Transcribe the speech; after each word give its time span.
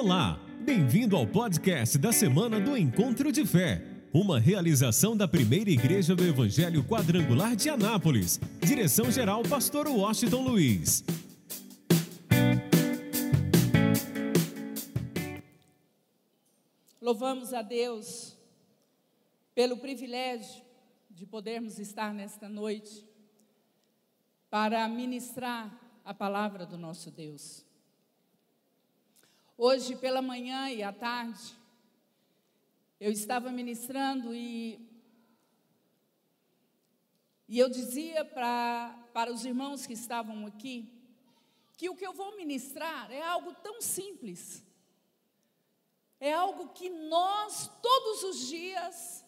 Olá, 0.00 0.38
bem-vindo 0.60 1.16
ao 1.16 1.26
podcast 1.26 1.98
da 1.98 2.12
semana 2.12 2.60
do 2.60 2.76
Encontro 2.76 3.32
de 3.32 3.44
Fé, 3.44 3.84
uma 4.14 4.38
realização 4.38 5.16
da 5.16 5.26
primeira 5.26 5.70
igreja 5.70 6.14
do 6.14 6.24
Evangelho 6.24 6.84
Quadrangular 6.84 7.56
de 7.56 7.68
Anápolis. 7.68 8.38
Direção-geral, 8.64 9.42
Pastor 9.42 9.88
Washington 9.88 10.42
Luiz. 10.42 11.04
Louvamos 17.02 17.52
a 17.52 17.62
Deus 17.62 18.38
pelo 19.52 19.78
privilégio 19.78 20.62
de 21.10 21.26
podermos 21.26 21.80
estar 21.80 22.14
nesta 22.14 22.48
noite 22.48 23.04
para 24.48 24.86
ministrar 24.86 25.76
a 26.04 26.14
palavra 26.14 26.64
do 26.64 26.78
nosso 26.78 27.10
Deus. 27.10 27.66
Hoje 29.60 29.96
pela 29.96 30.22
manhã 30.22 30.70
e 30.70 30.84
à 30.84 30.92
tarde, 30.92 31.58
eu 33.00 33.10
estava 33.10 33.50
ministrando 33.50 34.32
e, 34.32 34.78
e 37.48 37.58
eu 37.58 37.68
dizia 37.68 38.24
para, 38.24 38.96
para 39.12 39.32
os 39.32 39.44
irmãos 39.44 39.84
que 39.84 39.94
estavam 39.94 40.46
aqui 40.46 40.88
que 41.76 41.90
o 41.90 41.96
que 41.96 42.06
eu 42.06 42.12
vou 42.12 42.36
ministrar 42.36 43.10
é 43.10 43.20
algo 43.20 43.52
tão 43.52 43.80
simples, 43.80 44.62
é 46.20 46.32
algo 46.32 46.68
que 46.68 46.88
nós, 46.88 47.68
todos 47.82 48.22
os 48.22 48.46
dias, 48.46 49.24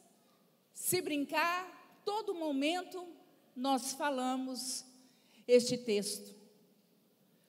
se 0.73 1.03
brincar, 1.03 2.01
todo 2.05 2.37
momento, 2.37 3.05
nós 3.57 3.95
falamos 3.95 4.85
este 5.49 5.77
texto, 5.77 6.37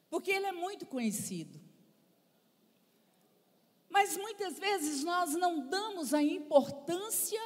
porque 0.10 0.32
ele 0.32 0.48
é 0.48 0.52
muito 0.52 0.88
conhecido. 0.88 1.61
Mas 3.92 4.16
muitas 4.16 4.58
vezes 4.58 5.03
nós 5.03 5.36
não 5.36 5.67
damos 5.67 6.14
a 6.14 6.23
importância 6.23 7.42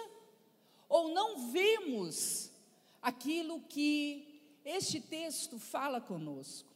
ou 0.88 1.10
não 1.10 1.52
vemos 1.52 2.52
aquilo 3.02 3.60
que 3.62 4.42
este 4.64 5.02
texto 5.02 5.58
fala 5.58 6.00
conosco. 6.00 6.70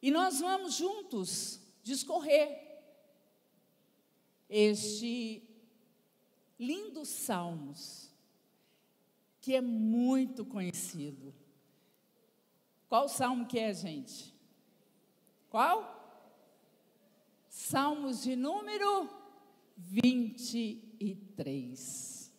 E 0.00 0.10
nós 0.10 0.40
vamos 0.40 0.74
juntos 0.74 1.60
discorrer 1.82 2.80
este 4.48 5.42
lindo 6.58 7.04
Salmos, 7.04 8.10
que 9.40 9.54
é 9.54 9.60
muito 9.60 10.46
conhecido. 10.46 11.34
Qual 12.88 13.08
salmo 13.08 13.46
que 13.46 13.58
é, 13.58 13.74
gente? 13.74 14.34
Qual? 15.50 15.95
Salmos 17.68 18.22
de 18.22 18.36
número 18.36 19.10
23. 19.76 22.32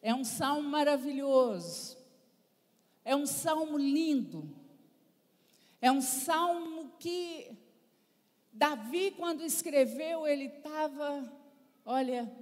É 0.00 0.14
um 0.14 0.22
salmo 0.22 0.68
maravilhoso. 0.68 1.98
É 3.04 3.16
um 3.16 3.26
salmo 3.26 3.76
lindo. 3.76 4.54
É 5.80 5.90
um 5.90 6.00
salmo 6.00 6.92
que 7.00 7.50
Davi, 8.52 9.10
quando 9.10 9.42
escreveu, 9.42 10.28
ele 10.28 10.44
estava, 10.44 11.28
olha, 11.84 12.32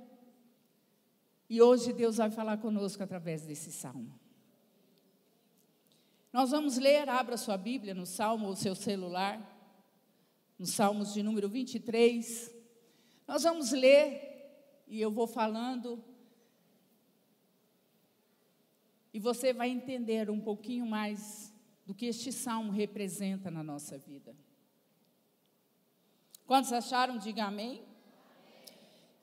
e 1.49 1.63
hoje 1.63 1.95
Deus 1.95 2.19
vai 2.19 2.31
falar 2.31 2.59
conosco 2.59 3.03
através 3.03 3.47
desse 3.47 3.73
salmo. 3.73 4.13
Nós 6.31 6.51
vamos 6.51 6.77
ler, 6.77 7.09
abra 7.09 7.39
sua 7.39 7.57
Bíblia 7.57 7.95
no 7.95 8.05
salmo 8.05 8.47
ou 8.47 8.55
seu 8.55 8.75
celular 8.75 9.56
no 10.59 10.67
Salmos 10.67 11.13
de 11.13 11.23
número 11.23 11.49
23. 11.49 12.55
Nós 13.27 13.43
vamos 13.43 13.73
ler 13.73 14.85
e 14.87 15.01
eu 15.01 15.11
vou 15.11 15.27
falando 15.27 16.03
e 19.13 19.19
você 19.19 19.53
vai 19.53 19.71
entender 19.71 20.31
um 20.31 20.41
pouquinho 20.41 20.87
mais 20.87 21.53
do 21.85 21.95
que 21.95 22.07
este 22.07 22.33
salmo 22.33 22.71
representa 22.71 23.51
na 23.51 23.63
nossa 23.63 23.97
vida. 23.99 24.37
Quantos 26.47 26.73
acharam? 26.73 27.19
Diga 27.19 27.45
amém. 27.45 27.83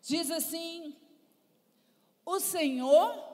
Diz 0.01 0.29
assim: 0.29 0.95
O 2.25 2.39
Senhor. 2.39 3.31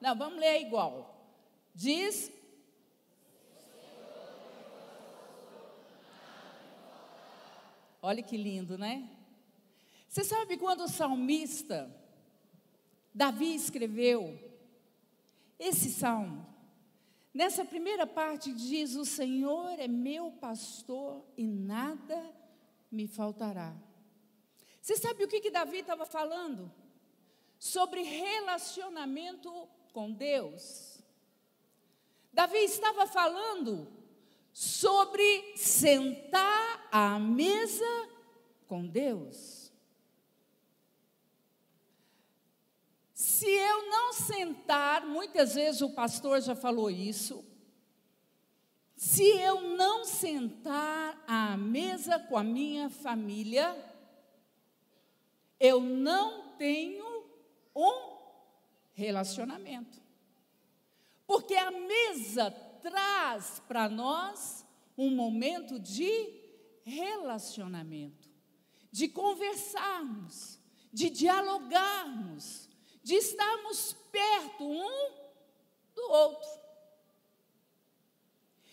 Não, 0.00 0.16
vamos 0.16 0.40
ler 0.40 0.62
igual. 0.62 1.22
Diz 1.74 2.32
Olha 8.02 8.22
que 8.22 8.36
lindo, 8.36 8.78
né? 8.78 9.08
Você 10.08 10.24
sabe 10.24 10.56
quando 10.56 10.84
o 10.84 10.88
salmista 10.88 11.94
Davi 13.14 13.54
escreveu 13.54 14.38
esse 15.58 15.90
salmo? 15.90 16.46
Nessa 17.32 17.64
primeira 17.64 18.06
parte 18.06 18.52
diz: 18.52 18.96
O 18.96 19.04
Senhor 19.04 19.78
é 19.78 19.86
meu 19.86 20.32
pastor 20.32 21.24
e 21.36 21.46
nada 21.46 22.34
me 22.90 23.06
faltará. 23.06 23.76
Você 24.80 24.96
sabe 24.96 25.24
o 25.24 25.28
que, 25.28 25.40
que 25.40 25.50
Davi 25.50 25.78
estava 25.78 26.06
falando? 26.06 26.72
Sobre 27.58 28.02
relacionamento 28.02 29.68
com 29.92 30.10
Deus. 30.10 30.98
Davi 32.32 32.58
estava 32.58 33.06
falando 33.06 33.99
sobre 34.60 35.54
sentar 35.56 36.86
à 36.92 37.18
mesa 37.18 38.10
com 38.66 38.86
Deus. 38.86 39.72
Se 43.14 43.48
eu 43.48 43.88
não 43.88 44.12
sentar, 44.12 45.06
muitas 45.06 45.54
vezes 45.54 45.80
o 45.80 45.94
pastor 45.94 46.42
já 46.42 46.54
falou 46.54 46.90
isso, 46.90 47.42
se 48.94 49.24
eu 49.38 49.62
não 49.62 50.04
sentar 50.04 51.24
à 51.26 51.56
mesa 51.56 52.18
com 52.18 52.36
a 52.36 52.44
minha 52.44 52.90
família, 52.90 53.74
eu 55.58 55.80
não 55.80 56.54
tenho 56.58 57.24
um 57.74 58.18
relacionamento. 58.92 60.02
Porque 61.26 61.54
a 61.54 61.70
mesa 61.70 62.54
traz 62.82 63.60
para 63.66 63.88
nós 63.88 64.64
um 64.96 65.10
momento 65.10 65.78
de 65.78 66.40
relacionamento, 66.84 68.28
de 68.90 69.08
conversarmos, 69.08 70.58
de 70.92 71.08
dialogarmos, 71.08 72.68
de 73.02 73.14
estarmos 73.14 73.94
perto 74.10 74.64
um 74.64 75.12
do 75.94 76.10
outro. 76.10 76.60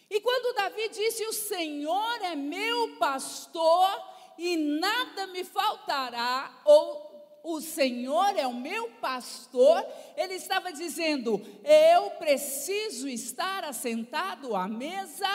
E 0.10 0.20
quando 0.22 0.56
Davi 0.56 0.90
disse: 0.90 1.26
O 1.26 1.34
Senhor 1.34 2.22
é 2.24 2.36
meu 2.36 2.98
pastor 2.98 3.90
e 4.38 4.56
nada 4.56 5.28
me 5.28 5.44
faltará, 5.44 6.62
ou 6.66 7.07
o 7.48 7.62
Senhor 7.62 8.38
é 8.38 8.46
o 8.46 8.54
meu 8.54 8.90
pastor, 9.00 9.82
ele 10.18 10.34
estava 10.34 10.74
dizendo: 10.74 11.42
eu 11.64 12.12
preciso 12.12 13.08
estar 13.08 13.64
assentado 13.64 14.54
à 14.54 14.68
mesa 14.68 15.30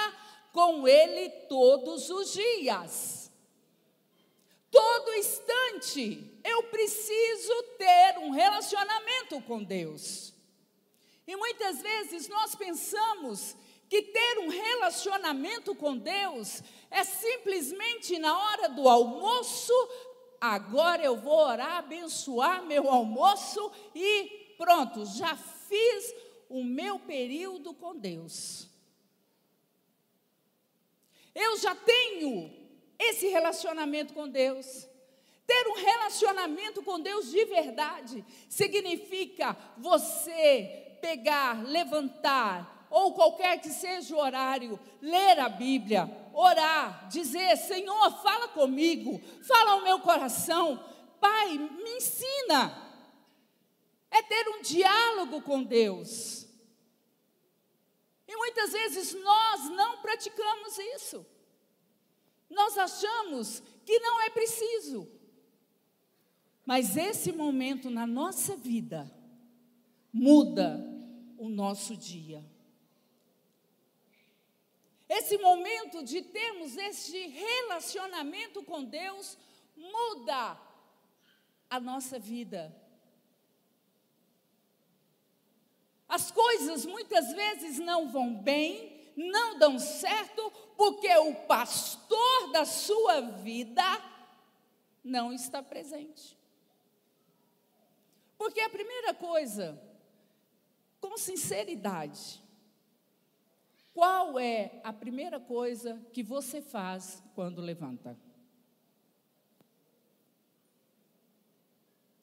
com 0.53 0.87
ele 0.87 1.31
todos 1.49 2.11
os 2.11 2.35
dias. 2.35 3.33
Todo 4.71 5.15
instante 5.15 6.39
eu 6.45 6.65
preciso 6.65 7.63
ter 7.79 8.19
um 8.19 8.31
relacionamento 8.31 9.41
com 9.43 9.63
Deus. 9.63 10.35
E 11.27 11.35
muitas 11.35 11.81
vezes 11.81 12.29
nós 12.29 12.55
pensamos 12.55 13.57
que 13.89 14.03
ter 14.03 14.39
um 14.41 14.49
relacionamento 14.49 15.75
com 15.75 15.97
Deus 15.97 16.63
é 16.91 17.05
simplesmente 17.05 18.19
na 18.19 18.39
hora 18.39 18.69
do 18.69 18.87
almoço 18.87 19.73
agora 20.43 21.01
eu 21.01 21.17
vou 21.17 21.39
orar, 21.39 21.79
abençoar 21.79 22.65
meu 22.65 22.91
almoço 22.91 23.71
e 23.95 24.57
pronto, 24.59 25.07
já 25.07 25.37
fiz 25.37 26.15
o 26.49 26.65
meu 26.65 26.99
período 26.99 27.73
com 27.73 27.97
Deus. 27.97 28.69
Eu 31.33 31.57
já 31.59 31.77
tenho 31.77 32.53
esse 32.99 33.29
relacionamento 33.29 34.13
com 34.13 34.29
Deus. 34.29 34.89
Ter 35.47 35.69
um 35.69 35.75
relacionamento 35.75 36.83
com 36.83 36.99
Deus 36.99 37.31
de 37.31 37.45
verdade 37.45 38.25
significa 38.49 39.57
você 39.79 40.99
pegar, 41.01 41.65
levantar, 41.65 42.82
ou 42.93 43.15
qualquer 43.15 43.59
que 43.59 43.71
seja 43.71 44.15
o 44.15 44.19
horário, 44.19 44.79
ler 45.01 45.41
a 45.41 45.49
Bíblia, 45.49 46.09
orar, 46.35 47.09
dizer: 47.09 47.57
Senhor, 47.57 48.23
fala 48.23 48.49
comigo, 48.49 49.19
fala 49.43 49.73
ao 49.73 49.83
meu 49.83 49.99
coração, 50.01 50.79
Pai, 51.19 51.57
me 51.57 51.97
ensina. 51.97 52.83
É 54.11 54.21
ter 54.23 54.47
um 54.49 54.61
diálogo 54.61 55.41
com 55.41 55.63
Deus. 55.63 56.47
E 58.29 58.37
muitas 58.37 58.73
vezes 58.73 59.15
nós 59.15 59.71
não 59.71 60.03
praticamos 60.03 60.77
isso. 60.97 61.25
Nós 62.51 62.77
achamos 62.77 63.63
que 63.87 63.99
não 64.01 64.21
é 64.21 64.31
preciso. 64.31 65.09
Mas 66.67 66.97
esse 66.97 67.33
momento 67.33 67.89
na 67.89 68.07
nossa 68.07 68.55
vida 68.55 69.11
muda 70.13 70.85
o 71.39 71.49
nosso 71.49 71.97
dia. 71.97 72.52
Esse 75.19 75.37
momento 75.37 76.03
de 76.03 76.23
termos 76.23 76.75
este 76.75 77.27
relacionamento 77.27 78.63
com 78.63 78.83
Deus 78.83 79.37
muda 79.77 80.59
a 81.69 81.79
nossa 81.79 82.19
vida. 82.19 82.75
As 86.09 86.31
coisas 86.31 86.87
muitas 86.87 87.31
vezes 87.35 87.79
não 87.79 88.09
vão 88.09 88.35
bem, 88.35 89.13
não 89.15 89.59
dão 89.59 89.79
certo, 89.79 90.51
porque 90.79 91.15
o 91.19 91.35
pastor 91.47 92.51
da 92.51 92.65
sua 92.65 93.21
vida 93.21 93.85
não 95.05 95.31
está 95.31 95.63
presente. 95.63 96.39
Porque 98.39 98.63
a 98.63 98.71
primeira 98.71 99.13
coisa, 99.13 99.79
com 101.03 101.19
sinceridade, 101.19 102.42
qual 103.93 104.39
é 104.39 104.81
a 104.83 104.93
primeira 104.93 105.39
coisa 105.39 106.01
que 106.13 106.23
você 106.23 106.63
faz 106.63 107.23
quando 107.35 107.61
levanta? 107.61 108.19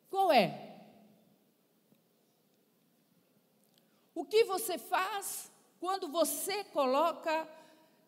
Qual 0.09 0.31
é? 0.31 0.69
O 4.15 4.25
que 4.25 4.43
você 4.43 4.77
faz 4.77 5.51
quando 5.79 6.09
você 6.09 6.63
coloca, 6.65 7.47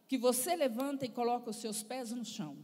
que 0.08 0.18
você 0.18 0.56
levanta 0.56 1.06
e 1.06 1.10
coloca 1.10 1.52
os 1.52 1.58
seus 1.58 1.84
pés 1.84 2.12
no 2.12 2.26
chão? 2.26 2.58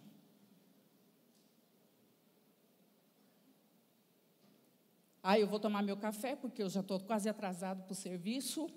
Ah, 5.22 5.40
eu 5.40 5.48
vou 5.48 5.60
tomar 5.60 5.84
meu 5.84 5.98
café, 5.98 6.36
porque 6.36 6.64
eu 6.64 6.70
já 6.70 6.80
estou 6.80 7.00
quase 7.00 7.30
atrasado 7.30 7.84
para 7.84 7.92
o 7.92 7.96
serviço. 7.96 8.70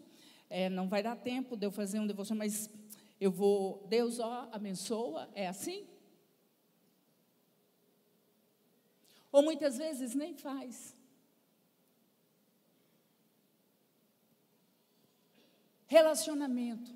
É, 0.50 0.68
não 0.68 0.88
vai 0.88 1.02
dar 1.02 1.16
tempo 1.16 1.56
de 1.56 1.64
eu 1.64 1.70
fazer 1.70 1.98
um 2.00 2.06
devoção, 2.06 2.36
mas 2.36 2.68
eu 3.18 3.30
vou. 3.30 3.86
Deus, 3.88 4.18
ó, 4.18 4.48
abençoa. 4.52 5.30
É 5.34 5.48
assim? 5.48 5.86
Ou 9.32 9.42
muitas 9.42 9.78
vezes 9.78 10.14
nem 10.14 10.34
faz. 10.34 10.94
relacionamento, 15.90 16.94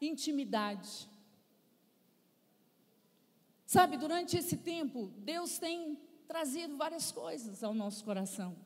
intimidade. 0.00 1.08
Sabe, 3.64 3.96
durante 3.96 4.36
esse 4.36 4.56
tempo, 4.56 5.06
Deus 5.18 5.56
tem 5.56 5.96
trazido 6.26 6.76
várias 6.76 7.12
coisas 7.12 7.62
ao 7.62 7.72
nosso 7.72 8.04
coração. 8.04 8.56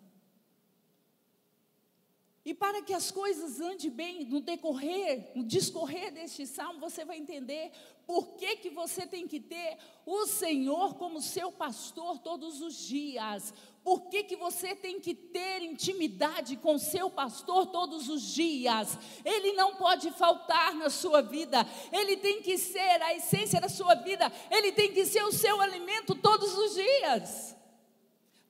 E 2.46 2.54
para 2.54 2.80
que 2.80 2.94
as 2.94 3.10
coisas 3.10 3.60
andem 3.60 3.90
bem 3.90 4.24
no 4.24 4.40
decorrer, 4.40 5.32
no 5.34 5.42
discorrer 5.42 6.12
deste 6.12 6.46
salmo, 6.46 6.78
você 6.78 7.04
vai 7.04 7.18
entender 7.18 7.72
por 8.06 8.36
que, 8.36 8.54
que 8.58 8.70
você 8.70 9.04
tem 9.04 9.26
que 9.26 9.40
ter 9.40 9.76
o 10.06 10.26
Senhor 10.26 10.94
como 10.94 11.20
seu 11.20 11.50
pastor 11.50 12.20
todos 12.20 12.60
os 12.60 12.86
dias. 12.86 13.52
Por 13.82 14.02
que, 14.02 14.22
que 14.22 14.36
você 14.36 14.76
tem 14.76 15.00
que 15.00 15.12
ter 15.12 15.60
intimidade 15.60 16.56
com 16.58 16.78
seu 16.78 17.10
pastor 17.10 17.66
todos 17.66 18.08
os 18.08 18.22
dias? 18.22 18.96
Ele 19.24 19.54
não 19.54 19.74
pode 19.74 20.12
faltar 20.12 20.72
na 20.76 20.88
sua 20.88 21.22
vida, 21.22 21.66
ele 21.90 22.16
tem 22.16 22.40
que 22.40 22.56
ser 22.56 23.02
a 23.02 23.12
essência 23.12 23.60
da 23.60 23.68
sua 23.68 23.96
vida, 23.96 24.32
ele 24.52 24.70
tem 24.70 24.92
que 24.92 25.04
ser 25.04 25.24
o 25.24 25.32
seu 25.32 25.60
alimento 25.60 26.14
todos 26.14 26.56
os 26.56 26.74
dias. 26.74 27.56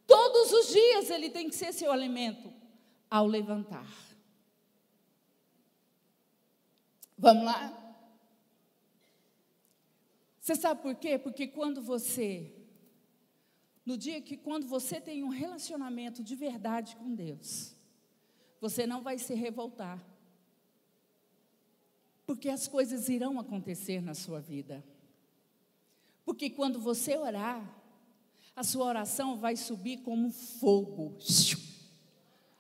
Todos 0.06 0.52
os 0.52 0.69
dias 0.69 1.08
ele 1.08 1.31
tem 1.31 1.48
que 1.48 1.54
ser 1.54 1.72
seu 1.72 1.90
alimento 1.90 2.56
ao 3.11 3.26
levantar. 3.26 3.87
Vamos 7.19 7.44
lá? 7.44 7.87
Você 10.41 10.55
sabe 10.55 10.82
por 10.82 10.94
quê? 10.94 11.19
Porque 11.19 11.47
quando 11.47 11.82
você, 11.82 12.53
no 13.85 13.97
dia 13.97 14.20
que 14.20 14.37
quando 14.37 14.67
você 14.67 15.00
tem 15.00 15.25
um 15.25 15.29
relacionamento 15.29 16.23
de 16.23 16.37
verdade 16.37 16.94
com 16.97 17.14
Deus, 17.14 17.75
você 18.61 18.87
não 18.87 19.03
vai 19.03 19.19
se 19.19 19.35
revoltar. 19.35 20.05
Porque 22.25 22.49
as 22.49 22.69
coisas 22.69 23.08
irão 23.08 23.38
acontecer 23.38 24.00
na 24.00 24.14
sua 24.14 24.41
vida. 24.41 24.85
Porque 26.25 26.50
quando 26.50 26.81
você 26.81 27.17
orar, 27.17 27.64
a 28.55 28.64
sua 28.64 28.87
oração 28.87 29.37
vai 29.37 29.56
subir 29.56 29.99
como 29.99 30.31
fogo 30.31 31.17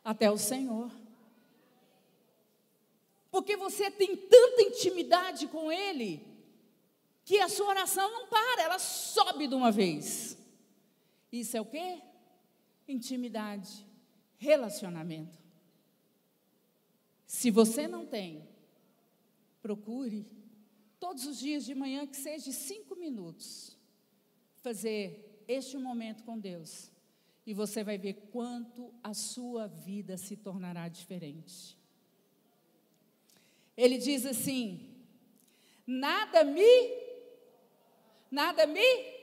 até 0.06 0.30
o 0.30 0.38
Senhor. 0.38 0.88
Porque 3.28 3.56
você 3.56 3.90
tem 3.90 4.16
tanta 4.16 4.62
intimidade 4.62 5.48
com 5.48 5.72
Ele, 5.72 6.24
que 7.24 7.40
a 7.40 7.48
sua 7.48 7.66
oração 7.66 8.08
não 8.12 8.28
para, 8.28 8.62
ela 8.62 8.78
sobe 8.78 9.48
de 9.48 9.56
uma 9.56 9.72
vez. 9.72 10.38
Isso 11.32 11.56
é 11.56 11.60
o 11.60 11.66
quê? 11.66 12.00
Intimidade, 12.86 13.84
relacionamento. 14.38 15.36
Se 17.26 17.50
você 17.50 17.88
não 17.88 18.06
tem, 18.06 18.48
procure 19.60 20.24
todos 21.00 21.26
os 21.26 21.36
dias 21.36 21.64
de 21.64 21.74
manhã, 21.74 22.06
que 22.06 22.16
seja 22.16 22.52
cinco 22.52 22.94
minutos, 22.94 23.76
fazer 24.62 25.42
este 25.48 25.76
momento 25.76 26.22
com 26.22 26.38
Deus 26.38 26.92
e 27.46 27.54
você 27.54 27.84
vai 27.84 27.96
ver 27.96 28.14
quanto 28.32 28.92
a 29.02 29.14
sua 29.14 29.68
vida 29.68 30.16
se 30.16 30.36
tornará 30.36 30.88
diferente. 30.88 31.78
Ele 33.76 33.98
diz 33.98 34.26
assim: 34.26 34.96
nada 35.86 36.42
me, 36.42 36.90
nada 38.30 38.66
me. 38.66 39.14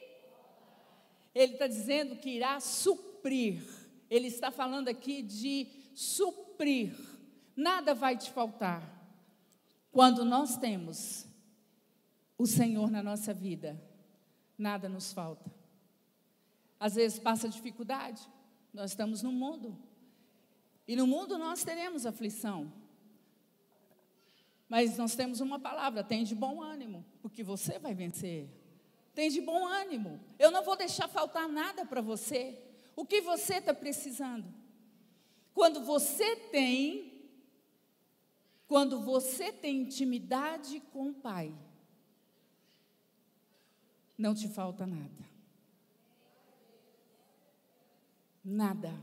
Ele 1.35 1.53
está 1.53 1.67
dizendo 1.67 2.15
que 2.15 2.29
irá 2.29 2.59
suprir. 2.61 3.61
Ele 4.09 4.27
está 4.27 4.51
falando 4.51 4.87
aqui 4.87 5.21
de 5.21 5.67
suprir. 5.93 6.95
Nada 7.55 7.93
vai 7.93 8.17
te 8.17 8.31
faltar. 8.31 8.93
Quando 9.91 10.23
nós 10.23 10.57
temos 10.57 11.25
o 12.37 12.47
Senhor 12.47 12.89
na 12.89 13.03
nossa 13.03 13.33
vida, 13.33 13.79
nada 14.57 14.87
nos 14.87 15.11
falta. 15.11 15.52
Às 16.83 16.95
vezes 16.95 17.17
passa 17.17 17.47
dificuldade. 17.47 18.29
Nós 18.73 18.91
estamos 18.91 19.23
no 19.23 19.31
mundo. 19.31 19.81
E 20.85 20.97
no 20.97 21.07
mundo 21.07 21.37
nós 21.37 21.63
teremos 21.63 22.05
aflição. 22.05 22.73
Mas 24.67 24.97
nós 24.97 25.15
temos 25.15 25.39
uma 25.39 25.57
palavra: 25.57 26.03
tem 26.03 26.25
de 26.25 26.35
bom 26.35 26.61
ânimo, 26.61 27.05
porque 27.21 27.41
você 27.41 27.79
vai 27.79 27.93
vencer. 27.95 28.49
Tem 29.15 29.29
de 29.29 29.39
bom 29.39 29.65
ânimo. 29.65 30.19
Eu 30.37 30.51
não 30.51 30.61
vou 30.61 30.75
deixar 30.75 31.07
faltar 31.07 31.47
nada 31.47 31.85
para 31.85 32.01
você. 32.01 32.61
O 32.97 33.05
que 33.05 33.21
você 33.21 33.59
está 33.59 33.73
precisando? 33.73 34.53
Quando 35.53 35.85
você 35.85 36.35
tem, 36.35 37.29
quando 38.67 38.99
você 38.99 39.53
tem 39.53 39.83
intimidade 39.83 40.81
com 40.91 41.11
o 41.11 41.13
Pai, 41.13 41.55
não 44.17 44.35
te 44.35 44.49
falta 44.49 44.85
nada. 44.85 45.32
Nada. 48.43 48.93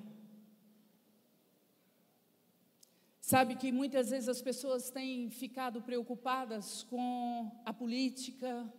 Sabe 3.21 3.55
que 3.55 3.71
muitas 3.71 4.11
vezes 4.11 4.29
as 4.29 4.43
pessoas 4.43 4.91
têm 4.91 5.31
ficado 5.31 5.81
preocupadas 5.81 6.83
com 6.83 7.51
a 7.65 7.73
política, 7.73 8.71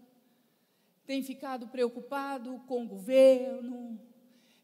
têm 1.05 1.23
ficado 1.23 1.69
preocupado 1.69 2.59
com 2.67 2.83
o 2.83 2.87
governo, 2.87 3.99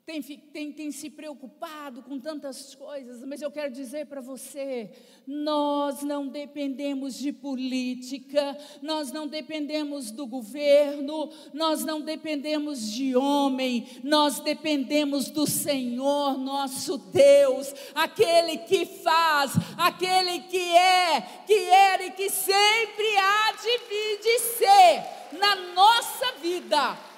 tem, 0.07 0.21
tem, 0.21 0.71
tem 0.71 0.89
se 0.89 1.09
preocupado 1.09 2.01
com 2.01 2.17
tantas 2.17 2.73
coisas, 2.73 3.21
mas 3.25 3.41
eu 3.41 3.51
quero 3.51 3.73
dizer 3.73 4.05
para 4.05 4.21
você: 4.21 4.89
nós 5.27 6.01
não 6.01 6.29
dependemos 6.29 7.19
de 7.19 7.33
política, 7.33 8.57
nós 8.81 9.11
não 9.11 9.27
dependemos 9.27 10.09
do 10.09 10.25
governo, 10.25 11.29
nós 11.53 11.83
não 11.83 11.99
dependemos 11.99 12.89
de 12.89 13.17
homem, 13.17 13.85
nós 14.01 14.39
dependemos 14.39 15.29
do 15.29 15.45
Senhor 15.45 16.37
nosso 16.37 16.97
Deus, 16.97 17.73
aquele 17.93 18.59
que 18.59 18.85
faz, 18.85 19.51
aquele 19.77 20.39
que 20.43 20.71
é, 20.73 21.19
que 21.45 21.53
era 21.53 22.05
e 22.05 22.11
que 22.11 22.29
sempre 22.29 23.17
há 23.17 23.51
de 23.51 23.77
vir 23.89 24.19
de 24.21 24.39
ser 24.39 25.37
na 25.37 25.73
nossa 25.73 26.31
vida. 26.41 27.16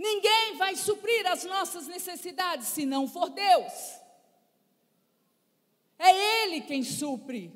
Ninguém 0.00 0.56
vai 0.56 0.76
suprir 0.76 1.26
as 1.26 1.44
nossas 1.44 1.86
necessidades 1.86 2.68
se 2.68 2.86
não 2.86 3.06
for 3.06 3.28
Deus. 3.28 3.72
Ele 5.98 6.62
quem 6.62 6.82
supre. 6.82 7.52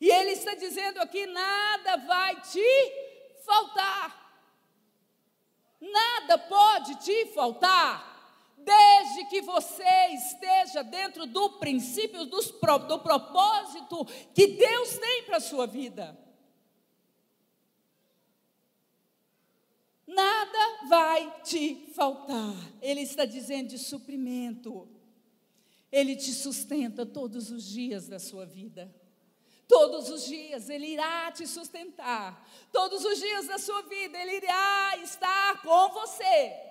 E 0.00 0.08
Ele 0.08 0.30
está 0.30 0.54
dizendo 0.54 1.00
aqui: 1.00 1.26
nada 1.26 1.96
vai 1.96 2.40
te 2.42 2.62
faltar. 3.44 4.20
Nada 5.80 6.38
pode 6.38 6.94
te 7.00 7.26
faltar 7.34 8.54
desde 8.56 9.24
que 9.24 9.42
você 9.42 9.82
esteja 10.12 10.84
dentro 10.84 11.26
do 11.26 11.58
princípio 11.58 12.24
do 12.24 13.00
propósito 13.00 14.04
que 14.32 14.46
Deus 14.46 14.96
tem 14.96 15.24
para 15.24 15.38
a 15.38 15.40
sua 15.40 15.66
vida. 15.66 16.16
Nada 20.14 20.88
vai 20.88 21.40
te 21.42 21.86
faltar. 21.94 22.54
Ele 22.82 23.02
está 23.02 23.24
dizendo 23.24 23.68
de 23.68 23.78
suprimento. 23.78 24.88
Ele 25.90 26.16
te 26.16 26.32
sustenta 26.32 27.06
todos 27.06 27.50
os 27.50 27.64
dias 27.64 28.08
da 28.08 28.18
sua 28.18 28.44
vida. 28.44 28.92
Todos 29.68 30.08
os 30.08 30.26
dias 30.26 30.68
Ele 30.68 30.86
irá 30.86 31.30
te 31.30 31.46
sustentar. 31.46 32.48
Todos 32.72 33.04
os 33.04 33.18
dias 33.18 33.46
da 33.46 33.58
sua 33.58 33.82
vida 33.82 34.18
Ele 34.18 34.36
irá 34.36 34.96
estar 34.98 35.62
com 35.62 35.88
você 35.90 36.69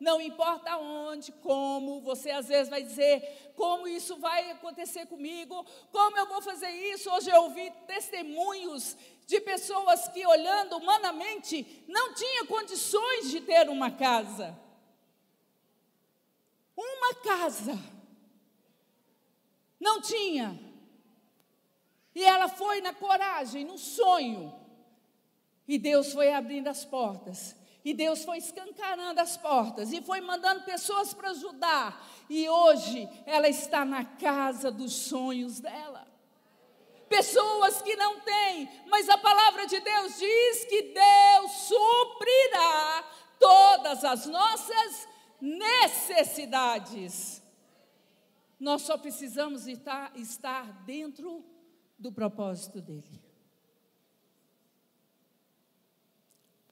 não 0.00 0.18
importa 0.18 0.78
onde, 0.78 1.30
como, 1.30 2.00
você 2.00 2.30
às 2.30 2.48
vezes 2.48 2.70
vai 2.70 2.82
dizer, 2.82 3.52
como 3.54 3.86
isso 3.86 4.16
vai 4.16 4.50
acontecer 4.50 5.06
comigo, 5.06 5.64
como 5.92 6.16
eu 6.16 6.26
vou 6.26 6.40
fazer 6.40 6.70
isso. 6.70 7.10
Hoje 7.10 7.30
eu 7.30 7.42
ouvi 7.42 7.70
testemunhos 7.86 8.96
de 9.26 9.38
pessoas 9.42 10.08
que, 10.08 10.26
olhando 10.26 10.78
humanamente, 10.78 11.84
não 11.86 12.14
tinham 12.14 12.46
condições 12.46 13.30
de 13.30 13.42
ter 13.42 13.68
uma 13.68 13.90
casa. 13.90 14.58
Uma 16.74 17.14
casa. 17.16 17.78
Não 19.78 20.00
tinha. 20.00 20.58
E 22.14 22.24
ela 22.24 22.48
foi 22.48 22.80
na 22.80 22.94
coragem, 22.94 23.66
no 23.66 23.76
sonho. 23.76 24.58
E 25.68 25.78
Deus 25.78 26.12
foi 26.14 26.32
abrindo 26.32 26.68
as 26.68 26.86
portas. 26.86 27.54
E 27.84 27.94
Deus 27.94 28.24
foi 28.24 28.38
escancarando 28.38 29.20
as 29.20 29.36
portas 29.36 29.92
e 29.92 30.02
foi 30.02 30.20
mandando 30.20 30.64
pessoas 30.64 31.14
para 31.14 31.30
ajudar. 31.30 32.06
E 32.28 32.48
hoje 32.48 33.08
ela 33.24 33.48
está 33.48 33.84
na 33.84 34.04
casa 34.04 34.70
dos 34.70 34.92
sonhos 34.92 35.60
dela. 35.60 36.06
Pessoas 37.08 37.82
que 37.82 37.96
não 37.96 38.20
têm, 38.20 38.68
mas 38.86 39.08
a 39.08 39.18
palavra 39.18 39.66
de 39.66 39.80
Deus 39.80 40.18
diz 40.18 40.64
que 40.66 40.94
Deus 40.94 41.52
suprirá 41.52 43.04
todas 43.38 44.04
as 44.04 44.26
nossas 44.26 45.08
necessidades. 45.40 47.42
Nós 48.60 48.82
só 48.82 48.98
precisamos 48.98 49.66
estar, 49.66 50.14
estar 50.16 50.84
dentro 50.84 51.42
do 51.98 52.12
propósito 52.12 52.80
dEle. 52.80 53.19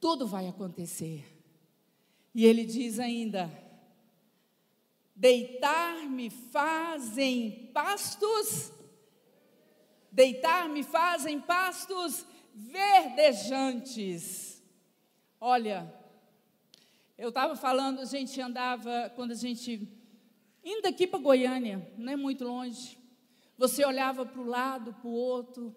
Tudo 0.01 0.27
vai 0.27 0.49
acontecer. 0.49 1.25
E 2.35 2.45
ele 2.45 2.65
diz 2.65 2.99
ainda: 2.99 3.51
deitar-me 5.15 6.31
fazem 6.31 7.71
pastos, 7.73 8.73
deitar-me 10.11 10.83
fazem 10.83 11.41
pastos 11.41 12.27
verdejantes. 12.55 14.63
Olha, 15.41 15.93
eu 17.17 17.31
estava 17.31 17.57
falando, 17.57 18.01
a 18.01 18.05
gente 18.05 18.41
andava, 18.41 19.11
quando 19.17 19.33
a 19.33 19.37
gente, 19.37 19.89
indo 20.65 20.87
aqui 20.87 21.07
para 21.07 21.19
Goiânia, 21.19 21.93
não 21.97 22.13
é 22.13 22.17
muito 22.17 22.45
longe, 22.45 22.99
você 23.57 23.85
olhava 23.85 24.25
para 24.25 24.41
o 24.41 24.47
lado, 24.47 24.95
para 24.95 25.09
o 25.09 25.13
outro, 25.13 25.75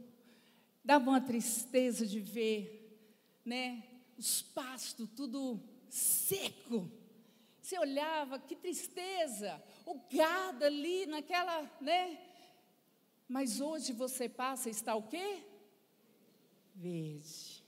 dava 0.84 1.10
uma 1.10 1.22
tristeza 1.22 2.06
de 2.06 2.20
ver, 2.20 3.00
né? 3.44 3.84
Os 4.22 4.42
pastos 4.44 5.10
tudo 5.16 5.60
seco. 5.90 6.90
Você 7.60 7.78
olhava, 7.80 8.38
que 8.38 8.56
tristeza, 8.56 9.62
o 9.84 9.96
gado 10.16 10.64
ali 10.64 11.08
naquela, 11.08 11.64
né? 11.82 12.20
Mas 13.28 13.60
hoje 13.60 13.94
você 13.94 14.30
passa 14.30 14.70
e 14.70 14.72
está 14.72 14.96
o 14.96 15.04
quê? 15.04 15.44
Verde. 16.76 17.64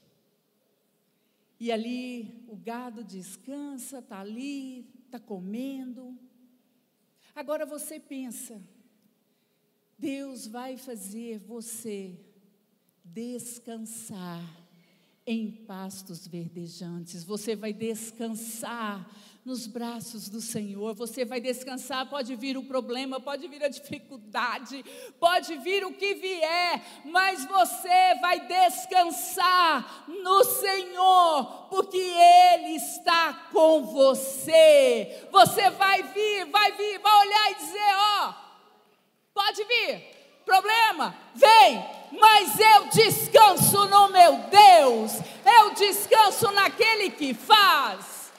E 1.59 1.71
ali 1.71 2.45
o 2.47 2.55
gado 2.55 3.03
descansa, 3.03 3.97
está 3.99 4.19
ali, 4.19 4.87
está 5.05 5.19
comendo. 5.19 6.17
Agora 7.33 7.65
você 7.65 7.99
pensa, 7.99 8.61
Deus 9.97 10.45
vai 10.45 10.77
fazer 10.77 11.39
você 11.39 12.19
descansar 13.03 14.62
em 15.25 15.51
pastos 15.51 16.27
verdejantes. 16.27 17.23
Você 17.23 17.55
vai 17.55 17.71
descansar 17.71 19.09
nos 19.45 19.67
braços 19.67 20.29
do 20.29 20.39
Senhor. 20.39 20.93
Você 20.95 21.25
vai 21.25 21.39
descansar. 21.39 22.09
Pode 22.09 22.35
vir 22.35 22.57
o 22.57 22.63
problema, 22.63 23.19
pode 23.19 23.47
vir 23.47 23.63
a 23.63 23.67
dificuldade, 23.67 24.83
pode 25.19 25.55
vir 25.57 25.85
o 25.85 25.93
que 25.93 26.13
vier, 26.15 26.81
mas 27.05 27.45
você 27.45 28.15
vai 28.21 28.47
descansar 28.47 30.05
no 30.07 30.43
Senhor, 30.43 31.67
porque 31.69 31.97
Ele 31.97 32.75
está 32.75 33.49
com 33.51 33.83
você. 33.83 35.27
Você 35.31 35.69
vai 35.71 36.03
vir, 36.03 36.45
vai 36.45 36.71
vir, 36.73 36.99
vai 36.99 37.27
olhar 37.27 37.51
e 37.51 37.55
dizer: 37.55 37.95
Ó, 37.95 38.33
pode 39.33 39.63
vir, 39.65 40.01
problema, 40.45 41.15
vem 41.35 42.02
mas 42.19 42.59
eu 42.59 42.89
descanso 42.89 43.85
no 43.87 44.09
meu 44.09 44.37
Deus, 44.49 45.13
eu 45.43 45.73
descanso 45.73 46.51
naquele 46.51 47.09
que 47.09 47.33
faz. 47.33 48.31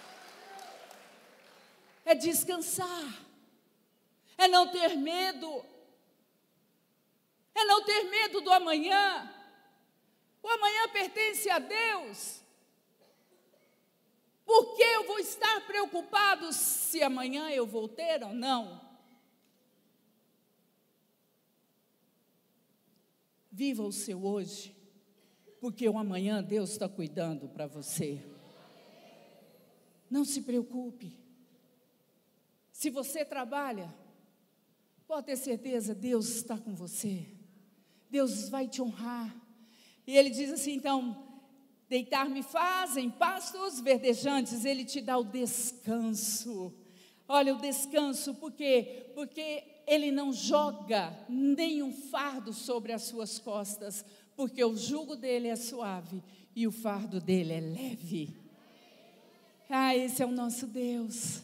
É 2.04 2.14
descansar, 2.14 3.08
é 4.38 4.46
não 4.46 4.68
ter 4.68 4.94
medo, 4.96 5.64
é 7.54 7.64
não 7.64 7.82
ter 7.82 8.04
medo 8.04 8.40
do 8.40 8.52
amanhã. 8.52 9.30
O 10.42 10.48
amanhã 10.48 10.88
pertence 10.90 11.50
a 11.50 11.58
Deus. 11.58 12.40
Por 14.44 14.76
que 14.76 14.82
eu 14.82 15.04
vou 15.04 15.18
estar 15.18 15.62
preocupado 15.62 16.52
se 16.52 17.02
amanhã 17.02 17.48
eu 17.50 17.66
vou 17.66 17.88
ter 17.88 18.22
ou 18.22 18.34
não? 18.34 18.83
Viva 23.56 23.84
o 23.84 23.92
seu 23.92 24.24
hoje, 24.24 24.74
porque 25.60 25.88
o 25.88 25.96
amanhã 25.96 26.42
Deus 26.42 26.70
está 26.70 26.88
cuidando 26.88 27.48
para 27.48 27.68
você. 27.68 28.20
Não 30.10 30.24
se 30.24 30.40
preocupe. 30.40 31.16
Se 32.72 32.90
você 32.90 33.24
trabalha, 33.24 33.94
pode 35.06 35.26
ter 35.26 35.36
certeza, 35.36 35.94
Deus 35.94 36.30
está 36.30 36.58
com 36.58 36.74
você. 36.74 37.28
Deus 38.10 38.48
vai 38.48 38.66
te 38.66 38.82
honrar. 38.82 39.32
E 40.04 40.16
ele 40.16 40.30
diz 40.30 40.50
assim: 40.50 40.72
então, 40.72 41.24
deitar-me 41.88 42.42
fazem 42.42 43.08
pastos 43.08 43.78
verdejantes, 43.78 44.64
ele 44.64 44.84
te 44.84 45.00
dá 45.00 45.16
o 45.16 45.22
descanso. 45.22 46.74
Olha, 47.28 47.54
o 47.54 47.60
descanso, 47.60 48.34
por 48.34 48.50
quê? 48.50 49.12
Porque 49.14 49.73
ele 49.86 50.10
não 50.10 50.32
joga 50.32 51.16
nenhum 51.28 51.92
fardo 51.92 52.52
sobre 52.52 52.92
as 52.92 53.02
suas 53.02 53.38
costas, 53.38 54.04
porque 54.36 54.64
o 54.64 54.76
jugo 54.76 55.14
dele 55.14 55.48
é 55.48 55.56
suave 55.56 56.22
e 56.54 56.66
o 56.66 56.72
fardo 56.72 57.20
dele 57.20 57.52
é 57.52 57.60
leve. 57.60 58.36
Ah, 59.68 59.94
esse 59.94 60.22
é 60.22 60.26
o 60.26 60.30
nosso 60.30 60.66
Deus. 60.66 61.42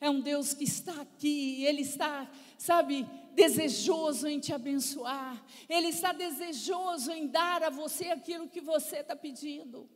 É 0.00 0.10
um 0.10 0.20
Deus 0.20 0.52
que 0.52 0.64
está 0.64 1.00
aqui, 1.00 1.64
ele 1.64 1.80
está, 1.80 2.30
sabe, 2.58 3.06
desejoso 3.34 4.28
em 4.28 4.38
te 4.38 4.52
abençoar, 4.52 5.42
ele 5.68 5.88
está 5.88 6.12
desejoso 6.12 7.10
em 7.10 7.26
dar 7.26 7.62
a 7.62 7.70
você 7.70 8.08
aquilo 8.08 8.48
que 8.48 8.60
você 8.60 8.98
está 8.98 9.16
pedindo, 9.16 9.88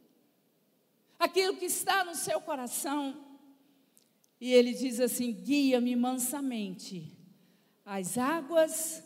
aquilo 1.19 1.57
que 1.57 1.67
está 1.67 2.05
no 2.05 2.15
seu 2.15 2.41
coração. 2.41 3.23
E 4.41 4.53
ele 4.53 4.73
diz 4.73 4.99
assim: 4.99 5.33
guia-me 5.33 5.95
mansamente 5.95 7.18
as 7.89 8.19
águas 8.19 9.03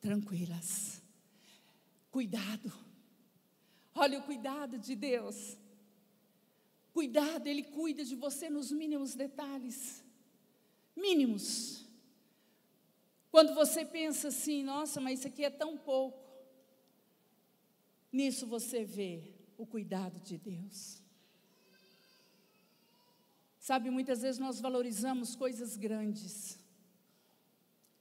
tranquilas. 0.00 1.00
Cuidado. 2.10 2.72
Olha 3.94 4.18
o 4.18 4.24
cuidado 4.24 4.76
de 4.76 4.96
Deus. 4.96 5.56
Cuidado, 6.92 7.46
Ele 7.46 7.62
cuida 7.62 8.04
de 8.04 8.16
você 8.16 8.50
nos 8.50 8.72
mínimos 8.72 9.14
detalhes. 9.14 10.04
Mínimos. 10.96 11.86
Quando 13.30 13.54
você 13.54 13.84
pensa 13.84 14.28
assim, 14.28 14.64
nossa, 14.64 15.00
mas 15.00 15.20
isso 15.20 15.28
aqui 15.28 15.44
é 15.44 15.50
tão 15.50 15.78
pouco. 15.78 16.18
Nisso 18.10 18.48
você 18.48 18.84
vê 18.84 19.32
o 19.56 19.64
cuidado 19.64 20.18
de 20.20 20.38
Deus. 20.38 21.00
Sabe, 23.60 23.90
muitas 23.90 24.22
vezes 24.22 24.40
nós 24.40 24.60
valorizamos 24.60 25.36
coisas 25.36 25.76
grandes 25.76 26.58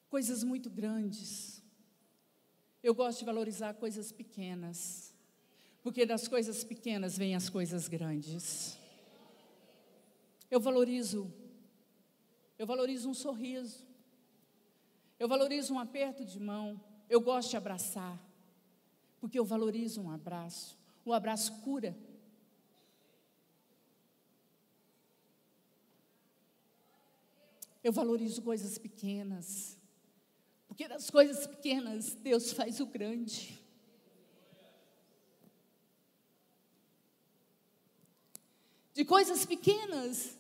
coisas 0.10 0.44
muito 0.44 0.70
grandes. 0.70 1.62
Eu 2.82 2.94
gosto 2.94 3.20
de 3.20 3.26
valorizar 3.26 3.74
coisas 3.74 4.12
pequenas, 4.12 5.14
porque 5.84 6.06
das 6.06 6.28
coisas 6.28 6.64
pequenas 6.64 7.18
vêm 7.18 7.36
as 7.36 7.50
coisas 7.50 7.88
grandes. 7.88 8.78
Eu 10.50 10.60
valorizo, 10.60 11.32
eu 12.58 12.66
valorizo 12.66 13.10
um 13.10 13.14
sorriso, 13.14 13.86
eu 15.20 15.28
valorizo 15.28 15.74
um 15.74 15.80
aperto 15.80 16.24
de 16.24 16.40
mão, 16.40 16.80
eu 17.10 17.20
gosto 17.20 17.50
de 17.50 17.58
abraçar, 17.58 18.18
porque 19.20 19.38
eu 19.38 19.46
valorizo 19.46 20.02
um 20.02 20.12
abraço. 20.12 20.78
O 21.04 21.14
abraço 21.14 21.62
cura. 21.62 21.98
Eu 27.84 27.94
valorizo 27.94 28.42
coisas 28.42 28.78
pequenas, 28.78 29.77
porque 30.78 30.88
das 30.88 31.10
coisas 31.10 31.48
pequenas 31.48 32.14
Deus 32.14 32.54
faz 32.54 32.80
o 32.80 32.86
grande. 32.86 33.60
De 38.94 39.04
coisas 39.04 39.44
pequenas, 39.44 40.38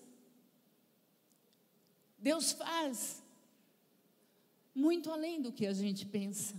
Deus 2.19 2.51
faz 2.51 3.23
muito 4.75 5.09
além 5.09 5.41
do 5.41 5.51
que 5.51 5.65
a 5.65 5.73
gente 5.73 6.05
pensa. 6.05 6.53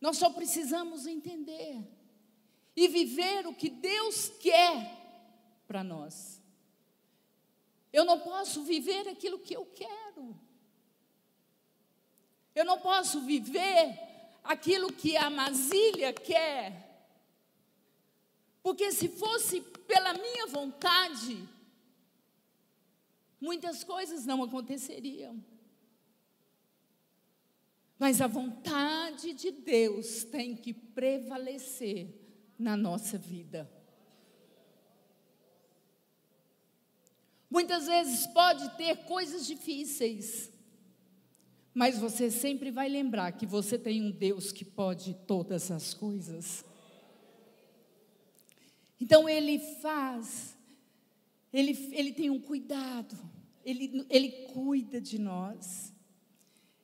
Nós 0.00 0.18
só 0.18 0.30
precisamos 0.30 1.04
entender 1.04 1.84
e 2.76 2.86
viver 2.86 3.44
o 3.44 3.52
que 3.52 3.68
Deus 3.68 4.28
quer 4.38 5.64
para 5.66 5.82
nós. 5.82 6.40
Eu 7.92 8.04
não 8.04 8.20
posso 8.20 8.62
viver 8.62 9.08
aquilo 9.08 9.40
que 9.40 9.56
eu 9.56 9.66
quero. 9.66 10.47
Eu 12.58 12.64
não 12.64 12.80
posso 12.80 13.20
viver 13.20 13.96
aquilo 14.42 14.92
que 14.92 15.16
a 15.16 15.30
Masília 15.30 16.12
quer. 16.12 17.06
Porque 18.60 18.90
se 18.90 19.06
fosse 19.06 19.60
pela 19.86 20.12
minha 20.14 20.44
vontade, 20.48 21.48
muitas 23.40 23.84
coisas 23.84 24.26
não 24.26 24.42
aconteceriam. 24.42 25.40
Mas 27.96 28.20
a 28.20 28.26
vontade 28.26 29.32
de 29.34 29.52
Deus 29.52 30.24
tem 30.24 30.56
que 30.56 30.74
prevalecer 30.74 32.12
na 32.58 32.76
nossa 32.76 33.16
vida. 33.16 33.70
Muitas 37.48 37.86
vezes 37.86 38.26
pode 38.26 38.68
ter 38.76 39.04
coisas 39.04 39.46
difíceis, 39.46 40.57
mas 41.78 41.96
você 41.96 42.28
sempre 42.28 42.72
vai 42.72 42.88
lembrar 42.88 43.30
que 43.30 43.46
você 43.46 43.78
tem 43.78 44.02
um 44.02 44.10
Deus 44.10 44.50
que 44.50 44.64
pode 44.64 45.14
todas 45.28 45.70
as 45.70 45.94
coisas. 45.94 46.64
Então 49.00 49.28
Ele 49.28 49.60
faz, 49.80 50.56
Ele, 51.52 51.88
ele 51.92 52.12
tem 52.12 52.30
um 52.30 52.40
cuidado, 52.40 53.16
ele, 53.64 54.04
ele 54.10 54.28
cuida 54.48 55.00
de 55.00 55.20
nós. 55.20 55.94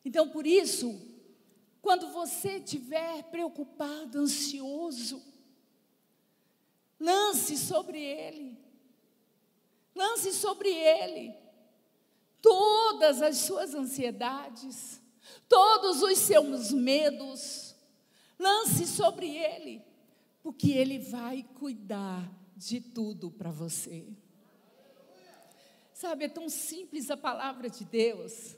Então, 0.04 0.28
por 0.28 0.46
isso, 0.46 0.96
quando 1.82 2.12
você 2.12 2.58
estiver 2.58 3.24
preocupado, 3.24 4.20
ansioso, 4.20 5.20
lance 7.00 7.58
sobre 7.58 8.00
Ele, 8.00 8.56
lance 9.92 10.32
sobre 10.32 10.68
Ele 10.68 11.43
todas 12.44 13.22
as 13.22 13.38
suas 13.38 13.74
ansiedades, 13.74 15.00
todos 15.48 16.02
os 16.02 16.18
seus 16.18 16.72
medos, 16.72 17.74
lance 18.38 18.86
sobre 18.86 19.34
Ele, 19.34 19.82
porque 20.42 20.72
Ele 20.72 20.98
vai 20.98 21.42
cuidar 21.54 22.30
de 22.54 22.82
tudo 22.82 23.30
para 23.30 23.50
você. 23.50 24.06
Sabe, 25.94 26.26
é 26.26 26.28
tão 26.28 26.50
simples 26.50 27.10
a 27.10 27.16
palavra 27.16 27.70
de 27.70 27.82
Deus. 27.82 28.54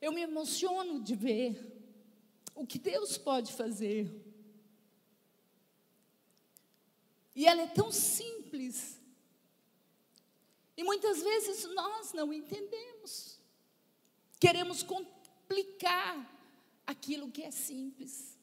Eu 0.00 0.12
me 0.12 0.20
emociono 0.20 1.02
de 1.02 1.16
ver 1.16 1.82
o 2.54 2.64
que 2.64 2.78
Deus 2.78 3.18
pode 3.18 3.52
fazer. 3.52 4.14
E 7.34 7.48
ela 7.48 7.62
é 7.62 7.66
tão 7.66 7.90
simples. 7.90 9.02
E 10.76 10.82
muitas 10.82 11.22
vezes 11.22 11.64
nós 11.74 12.12
não 12.12 12.32
entendemos. 12.32 13.38
Queremos 14.40 14.82
complicar 14.82 16.30
aquilo 16.86 17.30
que 17.30 17.42
é 17.42 17.50
simples. 17.50 18.38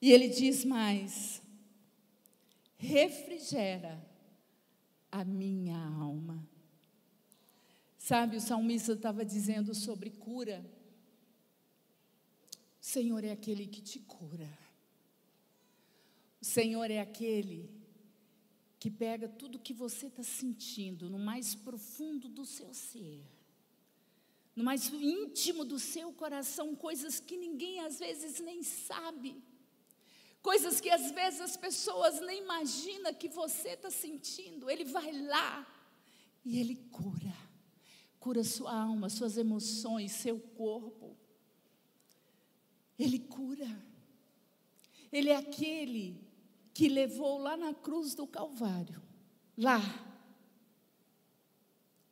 E 0.00 0.10
ele 0.10 0.28
diz 0.28 0.64
mais: 0.64 1.42
refrigera 2.76 4.04
a 5.10 5.24
minha 5.24 5.78
alma. 5.78 6.46
Sabe, 7.98 8.36
o 8.36 8.40
salmista 8.40 8.92
estava 8.92 9.24
dizendo 9.24 9.74
sobre 9.74 10.10
cura. 10.10 10.64
O 12.80 12.84
Senhor 12.84 13.24
é 13.24 13.30
aquele 13.30 13.66
que 13.66 13.80
te 13.80 13.98
cura. 14.00 14.48
O 16.40 16.44
Senhor 16.44 16.90
é 16.90 17.00
aquele 17.00 17.70
que 18.84 18.90
pega 18.90 19.26
tudo 19.26 19.58
que 19.58 19.72
você 19.72 20.08
está 20.08 20.22
sentindo 20.22 21.08
no 21.08 21.18
mais 21.18 21.54
profundo 21.54 22.28
do 22.28 22.44
seu 22.44 22.74
ser, 22.74 23.24
no 24.54 24.62
mais 24.62 24.92
íntimo 24.92 25.64
do 25.64 25.78
seu 25.78 26.12
coração, 26.12 26.76
coisas 26.76 27.18
que 27.18 27.34
ninguém 27.34 27.80
às 27.80 27.98
vezes 27.98 28.40
nem 28.40 28.62
sabe, 28.62 29.42
coisas 30.42 30.82
que 30.82 30.90
às 30.90 31.10
vezes 31.12 31.40
as 31.40 31.56
pessoas 31.56 32.20
nem 32.20 32.42
imaginam 32.42 33.14
que 33.14 33.26
você 33.26 33.70
está 33.70 33.90
sentindo. 33.90 34.68
Ele 34.68 34.84
vai 34.84 35.10
lá 35.12 35.66
e 36.44 36.60
ele 36.60 36.76
cura 36.76 37.34
cura 38.20 38.44
sua 38.44 38.74
alma, 38.74 39.10
suas 39.10 39.38
emoções, 39.38 40.12
seu 40.12 40.38
corpo. 40.40 41.14
Ele 42.98 43.18
cura. 43.18 43.66
Ele 45.10 45.30
é 45.30 45.36
aquele 45.36 46.23
que 46.74 46.88
levou 46.88 47.38
lá 47.38 47.56
na 47.56 47.72
cruz 47.72 48.16
do 48.16 48.26
Calvário, 48.26 49.00
lá, 49.56 49.80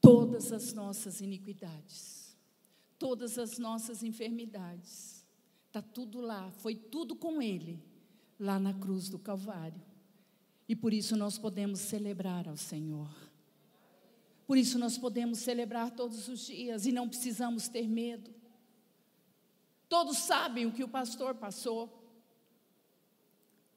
todas 0.01 0.53
as 0.53 0.73
nossas 0.73 1.21
iniquidades, 1.21 2.37
todas 2.97 3.39
as 3.39 3.59
nossas 3.59 4.05
enfermidades. 4.05 5.27
Está 5.67 5.83
tudo 5.83 6.21
lá, 6.21 6.53
foi 6.53 6.77
tudo 6.77 7.17
com 7.17 7.43
Ele, 7.43 7.83
lá 8.39 8.61
na 8.61 8.73
cruz 8.73 9.09
do 9.09 9.19
Calvário. 9.19 9.83
E 10.69 10.77
por 10.77 10.93
isso 10.93 11.17
nós 11.17 11.37
podemos 11.37 11.81
celebrar 11.81 12.49
ao 12.49 12.57
Senhor. 12.57 13.11
Por 14.47 14.57
isso 14.57 14.79
nós 14.79 14.97
podemos 14.97 15.41
celebrar 15.41 15.91
todos 15.91 16.29
os 16.29 16.47
dias 16.47 16.87
e 16.87 16.93
não 16.93 17.09
precisamos 17.09 17.69
ter 17.69 17.89
medo. 17.89 18.33
Todos 19.89 20.19
sabem 20.19 20.67
o 20.67 20.73
que 20.73 20.85
o 20.85 20.89
pastor 20.89 21.35
passou. 21.35 22.02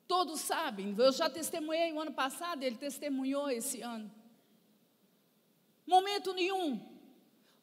Todos 0.07 0.41
sabem. 0.41 0.95
Eu 0.97 1.11
já 1.11 1.29
testemunhei 1.29 1.91
o 1.91 1.99
ano 1.99 2.13
passado, 2.13 2.63
ele 2.63 2.77
testemunhou 2.77 3.49
esse 3.49 3.81
ano. 3.81 4.11
Momento 5.85 6.33
nenhum, 6.33 6.79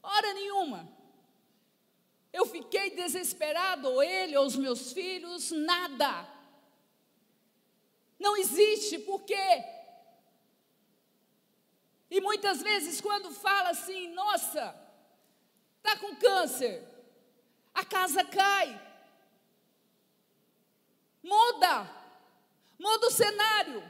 hora 0.02 0.32
nenhuma. 0.34 0.88
Eu 2.32 2.46
fiquei 2.46 2.90
desesperado, 2.90 3.88
ou 3.88 4.02
ele, 4.02 4.36
ou 4.36 4.46
os 4.46 4.56
meus 4.56 4.92
filhos, 4.92 5.50
nada. 5.50 6.26
Não 8.18 8.36
existe, 8.36 8.98
por 9.00 9.22
quê? 9.22 9.64
E 12.10 12.20
muitas 12.20 12.62
vezes, 12.62 13.00
quando 13.00 13.30
fala 13.30 13.70
assim, 13.70 14.08
nossa, 14.08 14.74
está 15.78 15.98
com 15.98 16.14
câncer, 16.16 16.86
a 17.74 17.84
casa 17.84 18.24
cai, 18.24 18.80
muda, 21.22 22.01
muda 22.82 23.06
o 23.06 23.10
cenário. 23.10 23.82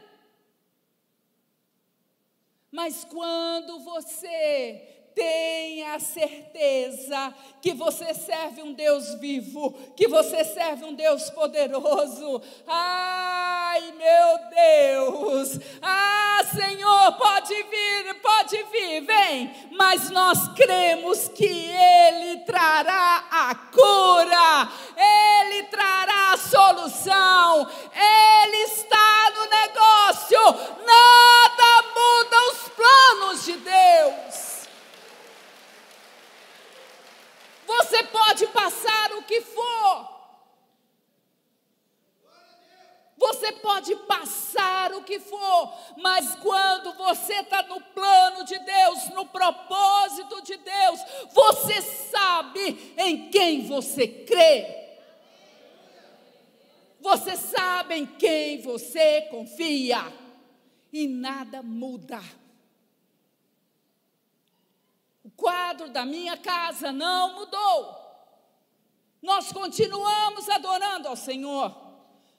Mas 2.70 3.05
quando 3.05 3.81
você 3.81 5.01
tenha 5.14 5.98
certeza 5.98 7.35
que 7.61 7.72
você 7.72 8.12
serve 8.14 8.62
um 8.62 8.72
Deus 8.72 9.14
vivo, 9.14 9.72
que 9.96 10.09
você 10.09 10.44
serve 10.44 10.85
um 10.85 10.94
Deus 10.94 11.31
poderoso. 11.31 12.42
Ai, 12.66 13.92
meu 13.92 14.51
Deus! 14.51 15.59
Ah, 15.81 16.40
Senhor, 16.55 17.12
pode 17.12 17.55
vir, 17.55 18.14
pode 18.20 18.62
vir, 18.64 19.01
vem. 19.03 19.53
Mas 19.72 20.11
nós 20.11 20.48
cremos 20.55 21.29
que 21.29 21.46
Ele 21.46 22.38
trará 22.44 23.25
a 23.31 23.55
cura, 23.55 24.68
Ele 24.96 25.62
trará 25.64 26.33
a 26.33 26.37
solução, 26.37 27.68
Ele 27.94 28.57
está 28.64 29.33
no 29.37 29.44
negócio. 29.46 30.38
Nada 30.85 31.88
muda 31.94 32.37
os 32.51 32.68
planos 32.70 33.44
de 33.44 33.53
Deus. 33.53 34.31
Você 37.72 38.02
pode 38.04 38.46
passar 38.48 39.12
o 39.12 39.22
que 39.22 39.40
for. 39.40 40.12
Você 43.16 43.52
pode 43.52 43.94
passar 43.96 44.92
o 44.92 45.04
que 45.04 45.20
for, 45.20 45.72
mas 45.96 46.35
quando 46.37 46.92
você 46.94 47.35
está 47.35 47.62
no 47.62 47.80
plano 47.80 48.44
de 48.44 48.58
Deus, 48.58 49.08
no 49.11 49.24
propósito 49.26 50.42
de 50.42 50.56
Deus, 50.56 51.00
você 51.32 51.80
sabe 51.80 52.94
em 52.98 53.30
quem 53.30 53.66
você 53.66 54.08
crê. 54.08 54.98
Você 57.00 57.37
sabe 57.37 57.94
em 57.94 58.06
quem 58.06 58.61
você 58.61 59.22
confia. 59.30 60.12
E 60.92 61.06
nada 61.06 61.62
muda. 61.62 62.20
Quadro 65.36 65.88
da 65.90 66.04
minha 66.04 66.36
casa 66.36 66.92
não 66.92 67.34
mudou. 67.34 68.02
Nós 69.20 69.52
continuamos 69.52 70.48
adorando 70.48 71.08
ao 71.08 71.16
Senhor. 71.16 71.74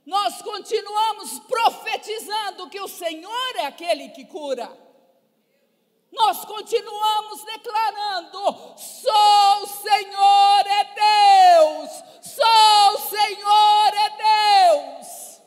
Nós 0.06 0.42
continuamos 0.42 1.40
profetizando 1.40 2.70
que 2.70 2.80
o 2.80 2.88
Senhor 2.88 3.56
é 3.56 3.66
aquele 3.66 4.10
que 4.10 4.26
cura. 4.26 4.84
Nós 6.12 6.46
continuamos 6.46 7.44
declarando: 7.44 8.78
só 8.78 9.64
o 9.64 9.68
Senhor 9.68 10.68
é 10.68 10.84
Deus, 10.94 12.04
só 12.22 12.94
o 12.94 13.00
Senhor 13.00 13.94
é 13.94 14.10
Deus. 14.10 15.42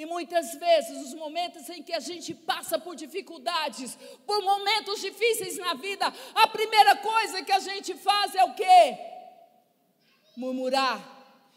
E 0.00 0.06
muitas 0.06 0.54
vezes, 0.54 1.08
os 1.08 1.12
momentos 1.12 1.68
em 1.68 1.82
que 1.82 1.92
a 1.92 2.00
gente 2.00 2.32
passa 2.32 2.78
por 2.78 2.96
dificuldades, 2.96 3.98
por 4.26 4.40
momentos 4.42 4.98
difíceis 4.98 5.58
na 5.58 5.74
vida, 5.74 6.06
a 6.34 6.46
primeira 6.48 6.96
coisa 6.96 7.42
que 7.42 7.52
a 7.52 7.58
gente 7.58 7.92
faz 7.92 8.34
é 8.34 8.42
o 8.42 8.54
quê? 8.54 8.98
Murmurar, 10.34 10.98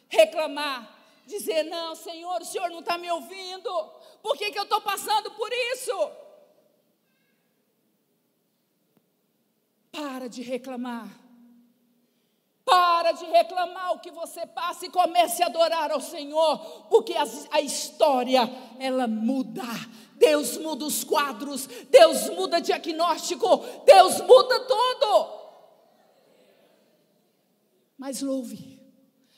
reclamar, 0.10 0.94
dizer: 1.26 1.64
Não, 1.64 1.96
Senhor, 1.96 2.42
o 2.42 2.46
Senhor 2.46 2.70
não 2.70 2.82
está 2.82 2.98
me 2.98 3.10
ouvindo, 3.10 3.72
por 4.22 4.36
que, 4.38 4.52
que 4.52 4.60
eu 4.60 4.64
estou 4.64 4.82
passando 4.82 5.32
por 5.32 5.50
isso? 5.72 6.12
Para 9.90 10.28
de 10.28 10.42
reclamar. 10.42 11.23
Para 12.74 13.12
de 13.12 13.26
reclamar 13.26 13.92
o 13.92 14.00
que 14.00 14.10
você 14.10 14.48
passa 14.48 14.88
e 14.88 14.90
comece 14.90 15.44
a 15.44 15.46
adorar 15.46 15.92
ao 15.92 16.02
Senhor, 16.02 16.58
porque 16.90 17.14
a, 17.14 17.24
a 17.52 17.62
história 17.62 18.50
ela 18.80 19.06
muda. 19.06 19.62
Deus 20.16 20.58
muda 20.58 20.84
os 20.84 21.04
quadros, 21.04 21.68
Deus 21.92 22.32
muda 22.32 22.60
diagnóstico, 22.60 23.46
Deus 23.86 24.22
muda 24.22 24.60
tudo. 24.62 25.44
Mas 27.96 28.24
louve, 28.24 28.82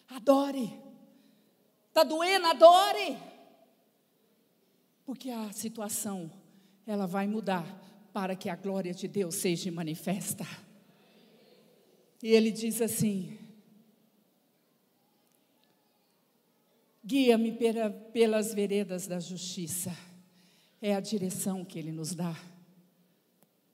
adore. 0.08 0.82
Está 1.90 2.06
doendo, 2.06 2.48
adore. 2.48 3.18
Porque 5.04 5.30
a 5.30 5.52
situação 5.52 6.32
ela 6.88 7.06
vai 7.06 7.28
mudar 7.28 7.66
para 8.14 8.34
que 8.34 8.48
a 8.48 8.56
glória 8.56 8.94
de 8.94 9.10
Deus 9.10 9.36
seja 9.36 9.70
manifesta. 9.74 10.46
E 12.22 12.30
ele 12.30 12.52
diz 12.52 12.82
assim: 12.82 13.38
Guia-me 17.06 17.56
pelas 18.12 18.54
veredas 18.54 19.06
da 19.06 19.20
justiça. 19.20 19.96
É 20.82 20.96
a 20.96 21.00
direção 21.00 21.64
que 21.64 21.78
ele 21.78 21.92
nos 21.92 22.16
dá. 22.16 22.36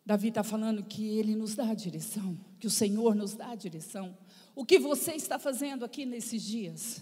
Davi 0.06 0.28
está 0.30 0.44
falando 0.44 0.84
que 0.84 1.18
ele 1.18 1.36
nos 1.36 1.56
dá 1.56 1.70
a 1.70 1.74
direção, 1.74 2.38
que 2.60 2.68
o 2.68 2.72
Senhor 2.72 3.16
nos 3.16 3.34
dá 3.34 3.52
a 3.52 3.56
direção. 3.56 4.18
O 4.54 4.66
que 4.66 4.78
você 4.78 5.14
está 5.14 5.40
fazendo 5.40 5.86
aqui 5.86 6.06
nesses 6.06 6.44
dias? 6.44 6.98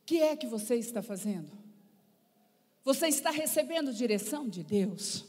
O 0.00 0.06
que 0.06 0.18
é 0.22 0.34
que 0.34 0.46
você 0.46 0.76
está 0.76 1.02
fazendo? 1.02 1.50
Você 2.84 3.08
está 3.08 3.30
recebendo 3.30 3.92
direção 3.92 4.48
de 4.48 4.62
Deus? 4.62 5.24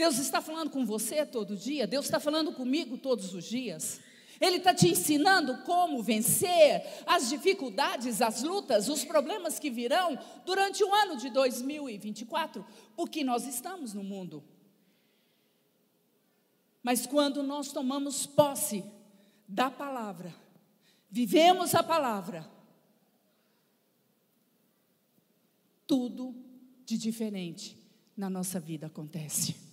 Deus 0.00 0.18
está 0.18 0.40
falando 0.40 0.70
com 0.70 0.82
você 0.86 1.26
todo 1.26 1.54
dia, 1.54 1.86
Deus 1.86 2.06
está 2.06 2.18
falando 2.18 2.54
comigo 2.54 2.96
todos 2.96 3.34
os 3.34 3.44
dias. 3.44 4.00
Ele 4.40 4.56
está 4.56 4.72
te 4.72 4.88
ensinando 4.88 5.58
como 5.64 6.02
vencer 6.02 6.82
as 7.06 7.28
dificuldades, 7.28 8.22
as 8.22 8.42
lutas, 8.42 8.88
os 8.88 9.04
problemas 9.04 9.58
que 9.58 9.70
virão 9.70 10.18
durante 10.46 10.82
o 10.82 10.94
ano 10.94 11.18
de 11.18 11.28
2024, 11.28 12.64
porque 12.96 13.22
nós 13.22 13.46
estamos 13.46 13.92
no 13.92 14.02
mundo. 14.02 14.42
Mas 16.82 17.06
quando 17.06 17.42
nós 17.42 17.70
tomamos 17.70 18.24
posse 18.24 18.82
da 19.46 19.70
palavra, 19.70 20.34
vivemos 21.10 21.74
a 21.74 21.82
palavra, 21.82 22.50
tudo 25.86 26.34
de 26.86 26.96
diferente 26.96 27.76
na 28.16 28.30
nossa 28.30 28.58
vida 28.58 28.86
acontece. 28.86 29.68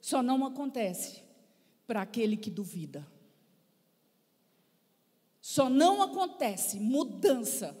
Só 0.00 0.22
não 0.22 0.44
acontece 0.44 1.22
para 1.86 2.02
aquele 2.02 2.36
que 2.36 2.50
duvida. 2.50 3.06
Só 5.40 5.68
não 5.68 6.02
acontece 6.02 6.78
mudança 6.78 7.76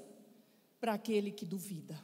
para 0.80 0.94
aquele 0.94 1.30
que 1.30 1.44
duvida. 1.44 2.02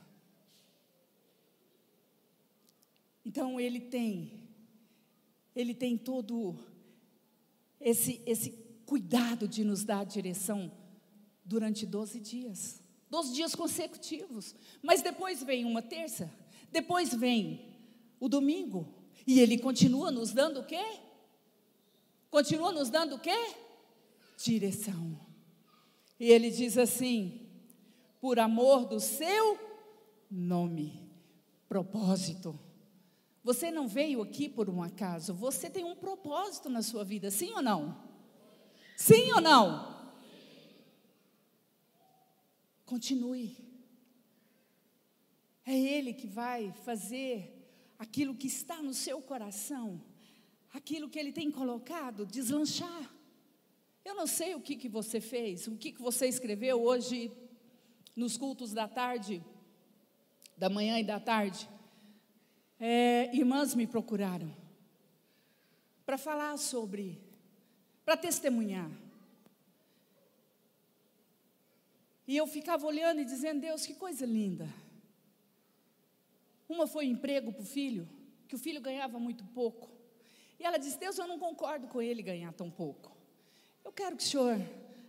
Então 3.24 3.59
ele 3.59 3.81
tem, 3.81 4.48
ele 5.55 5.74
tem 5.74 5.98
todo 5.98 6.57
esse, 7.81 8.22
esse 8.24 8.50
cuidado 8.85 9.48
de 9.48 9.64
nos 9.64 9.83
dar 9.83 10.00
a 10.00 10.05
direção 10.05 10.70
durante 11.44 11.85
12 11.85 12.20
dias. 12.20 12.81
12 13.11 13.35
dias 13.35 13.55
consecutivos. 13.55 14.55
Mas 14.83 15.02
depois 15.02 15.42
vem 15.42 15.64
uma 15.64 15.83
terça, 15.83 16.33
depois 16.70 17.12
vem 17.14 17.74
o 18.20 18.29
domingo, 18.29 18.87
e 19.24 19.40
ele 19.40 19.59
continua 19.59 20.11
nos 20.11 20.33
dando 20.33 20.61
o 20.61 20.64
quê? 20.64 21.00
Continua 22.31 22.72
nos 22.72 22.90
dando 22.90 23.14
o 23.14 23.18
quê? 23.18 23.55
Direção. 24.37 25.18
E 26.18 26.31
ele 26.31 26.50
diz 26.50 26.76
assim: 26.76 27.48
por 28.20 28.38
amor 28.38 28.87
do 28.87 28.98
seu 28.98 29.59
nome, 30.31 31.09
propósito. 31.68 32.59
Você 33.44 33.70
não 33.70 33.87
veio 33.87 34.22
aqui 34.22 34.48
por 34.48 34.68
um 34.68 34.83
acaso, 34.83 35.33
você 35.33 35.70
tem 35.70 35.85
um 35.85 35.94
propósito 35.94 36.68
na 36.68 36.83
sua 36.83 37.05
vida, 37.05 37.31
sim 37.31 37.52
ou 37.52 37.62
não? 37.62 37.96
Sim 38.96 39.33
ou 39.33 39.40
não? 39.40 40.12
Continue. 42.85 43.57
É 45.64 45.76
Ele 45.76 46.12
que 46.12 46.26
vai 46.26 46.72
fazer 46.85 47.56
aquilo 47.98 48.35
que 48.35 48.46
está 48.46 48.82
no 48.82 48.94
seu 48.94 49.20
coração, 49.20 50.00
aquilo 50.72 51.09
que 51.09 51.18
Ele 51.18 51.32
tem 51.32 51.50
colocado, 51.50 52.26
deslanchar. 52.26 53.14
Eu 54.04 54.14
não 54.14 54.26
sei 54.26 54.54
o 54.54 54.61
que, 54.61 54.76
que 54.76 54.88
você 54.88 55.20
fez, 55.20 55.66
o 55.66 55.76
que, 55.76 55.92
que 55.92 56.00
você 56.00 56.26
escreveu 56.26 56.82
hoje 56.82 57.30
nos 58.14 58.37
cultos 58.37 58.72
da 58.72 58.87
tarde, 58.87 59.42
da 60.56 60.68
manhã 60.68 60.98
e 60.98 61.04
da 61.04 61.18
tarde. 61.18 61.68
É, 62.78 63.35
irmãs 63.35 63.74
me 63.74 63.87
procuraram 63.87 64.54
para 66.04 66.16
falar 66.16 66.56
sobre, 66.56 67.20
para 68.04 68.16
testemunhar. 68.16 68.90
E 72.28 72.37
eu 72.37 72.46
ficava 72.46 72.87
olhando 72.87 73.20
e 73.20 73.24
dizendo, 73.24 73.61
Deus, 73.61 73.87
que 73.87 73.94
coisa 73.94 74.26
linda. 74.26 74.68
Uma 76.68 76.87
foi 76.87 77.07
emprego 77.07 77.52
para 77.52 77.62
o 77.62 77.66
filho, 77.66 78.09
que 78.48 78.55
o 78.55 78.59
filho 78.59 78.81
ganhava 78.81 79.18
muito 79.18 79.44
pouco. 79.46 79.90
E 80.59 80.64
ela 80.64 80.79
disse: 80.79 80.98
Deus, 80.98 81.18
eu 81.18 81.26
não 81.26 81.38
concordo 81.38 81.87
com 81.87 82.02
ele 82.02 82.22
ganhar 82.22 82.52
tão 82.52 82.70
pouco. 82.70 83.16
Eu 83.85 83.92
quero 83.92 84.16
que 84.16 84.22
o 84.22 84.26
senhor 84.26 84.59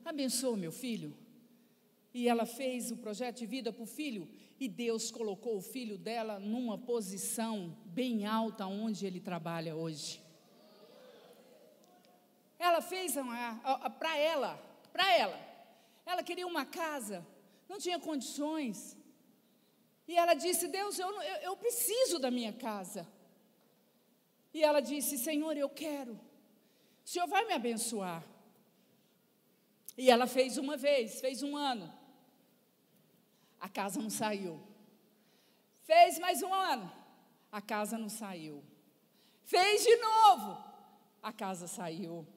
abençoe 0.06 0.58
meu 0.58 0.72
filho. 0.72 1.16
E 2.14 2.28
ela 2.28 2.46
fez 2.46 2.92
o 2.92 2.98
projeto 2.98 3.38
de 3.38 3.46
vida 3.46 3.72
para 3.72 3.84
o 3.84 3.88
filho, 3.88 4.28
e 4.60 4.68
Deus 4.68 5.12
colocou 5.12 5.58
o 5.58 5.62
filho 5.62 5.98
dela 5.98 6.40
numa 6.40 6.78
posição 6.78 7.76
bem 7.86 8.26
alta 8.26 8.66
onde 8.66 9.06
ele 9.06 9.20
trabalha 9.20 9.76
hoje. 9.76 10.22
Ela 12.58 12.82
fez 12.82 13.14
para 14.00 14.18
ela, 14.18 14.58
para 14.92 15.16
ela. 15.16 15.40
Ela 16.06 16.24
queria 16.24 16.48
uma 16.48 16.66
casa, 16.66 17.26
não 17.70 17.78
tinha 17.78 18.00
condições. 18.00 18.98
E 20.08 20.16
ela 20.16 20.34
disse: 20.34 20.68
Deus, 20.68 20.98
eu, 20.98 21.10
eu, 21.22 21.36
eu 21.50 21.58
preciso 21.58 22.20
da 22.20 22.32
minha 22.32 22.54
casa. 22.54 23.08
E 24.54 24.64
ela 24.64 24.80
disse: 24.80 25.18
Senhor, 25.18 25.56
eu 25.58 25.70
quero. 25.70 26.14
O 26.14 27.10
Senhor 27.10 27.28
vai 27.28 27.46
me 27.46 27.54
abençoar. 27.54 28.24
E 29.98 30.10
ela 30.10 30.28
fez 30.28 30.58
uma 30.58 30.78
vez, 30.78 31.20
fez 31.20 31.42
um 31.42 31.56
ano. 31.56 31.92
A 33.60 33.68
casa 33.68 34.00
não 34.00 34.10
saiu. 34.10 34.62
Fez 35.84 36.20
mais 36.20 36.44
um 36.44 36.54
ano. 36.54 36.92
A 37.52 37.62
casa 37.62 37.98
não 37.98 38.10
saiu. 38.10 38.64
Fez 39.44 39.84
de 39.84 39.96
novo. 39.98 40.64
A 41.24 41.34
casa 41.34 41.68
saiu. 41.68 42.28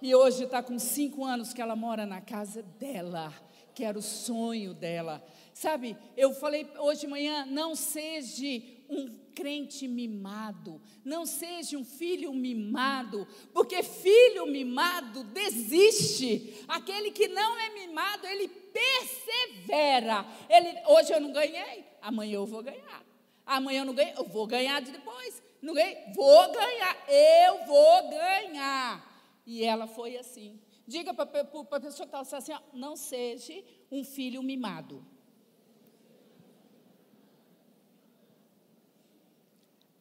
E 0.00 0.14
hoje 0.14 0.44
está 0.44 0.62
com 0.62 0.78
cinco 0.78 1.24
anos 1.24 1.52
que 1.52 1.60
ela 1.60 1.76
mora 1.76 2.06
na 2.06 2.22
casa 2.22 2.62
dela, 2.62 3.34
que 3.74 3.84
era 3.84 3.98
o 3.98 4.02
sonho 4.02 4.72
dela. 4.72 5.22
Sabe, 5.60 5.94
eu 6.16 6.32
falei 6.32 6.66
hoje 6.78 7.02
de 7.02 7.06
manhã: 7.06 7.44
não 7.44 7.74
seja 7.74 8.62
um 8.88 9.14
crente 9.34 9.86
mimado, 9.86 10.80
não 11.04 11.26
seja 11.26 11.76
um 11.76 11.84
filho 11.84 12.32
mimado, 12.32 13.28
porque 13.52 13.82
filho 13.82 14.46
mimado 14.46 15.22
desiste. 15.22 16.64
Aquele 16.66 17.10
que 17.10 17.28
não 17.28 17.58
é 17.58 17.74
mimado, 17.74 18.26
ele 18.26 18.48
persevera. 18.48 20.24
Ele, 20.48 20.78
hoje 20.86 21.12
eu 21.12 21.20
não 21.20 21.30
ganhei, 21.30 21.84
amanhã 22.00 22.36
eu 22.36 22.46
vou 22.46 22.62
ganhar. 22.62 23.04
Amanhã 23.44 23.82
eu 23.82 23.84
não 23.84 23.94
ganhei, 23.94 24.14
eu 24.16 24.24
vou 24.24 24.46
ganhar 24.46 24.80
depois. 24.80 25.42
Não 25.60 25.74
ganhei, 25.74 25.94
vou 26.14 26.52
ganhar, 26.52 27.04
eu 27.06 27.66
vou 27.66 28.08
ganhar. 28.08 29.42
E 29.44 29.62
ela 29.62 29.86
foi 29.86 30.16
assim. 30.16 30.58
Diga 30.86 31.12
para 31.12 31.24
a 31.24 31.80
pessoa 31.80 32.08
que 32.08 32.16
está 32.16 32.38
assim: 32.38 32.52
ó, 32.54 32.60
não 32.72 32.96
seja 32.96 33.62
um 33.92 34.02
filho 34.02 34.42
mimado. 34.42 35.04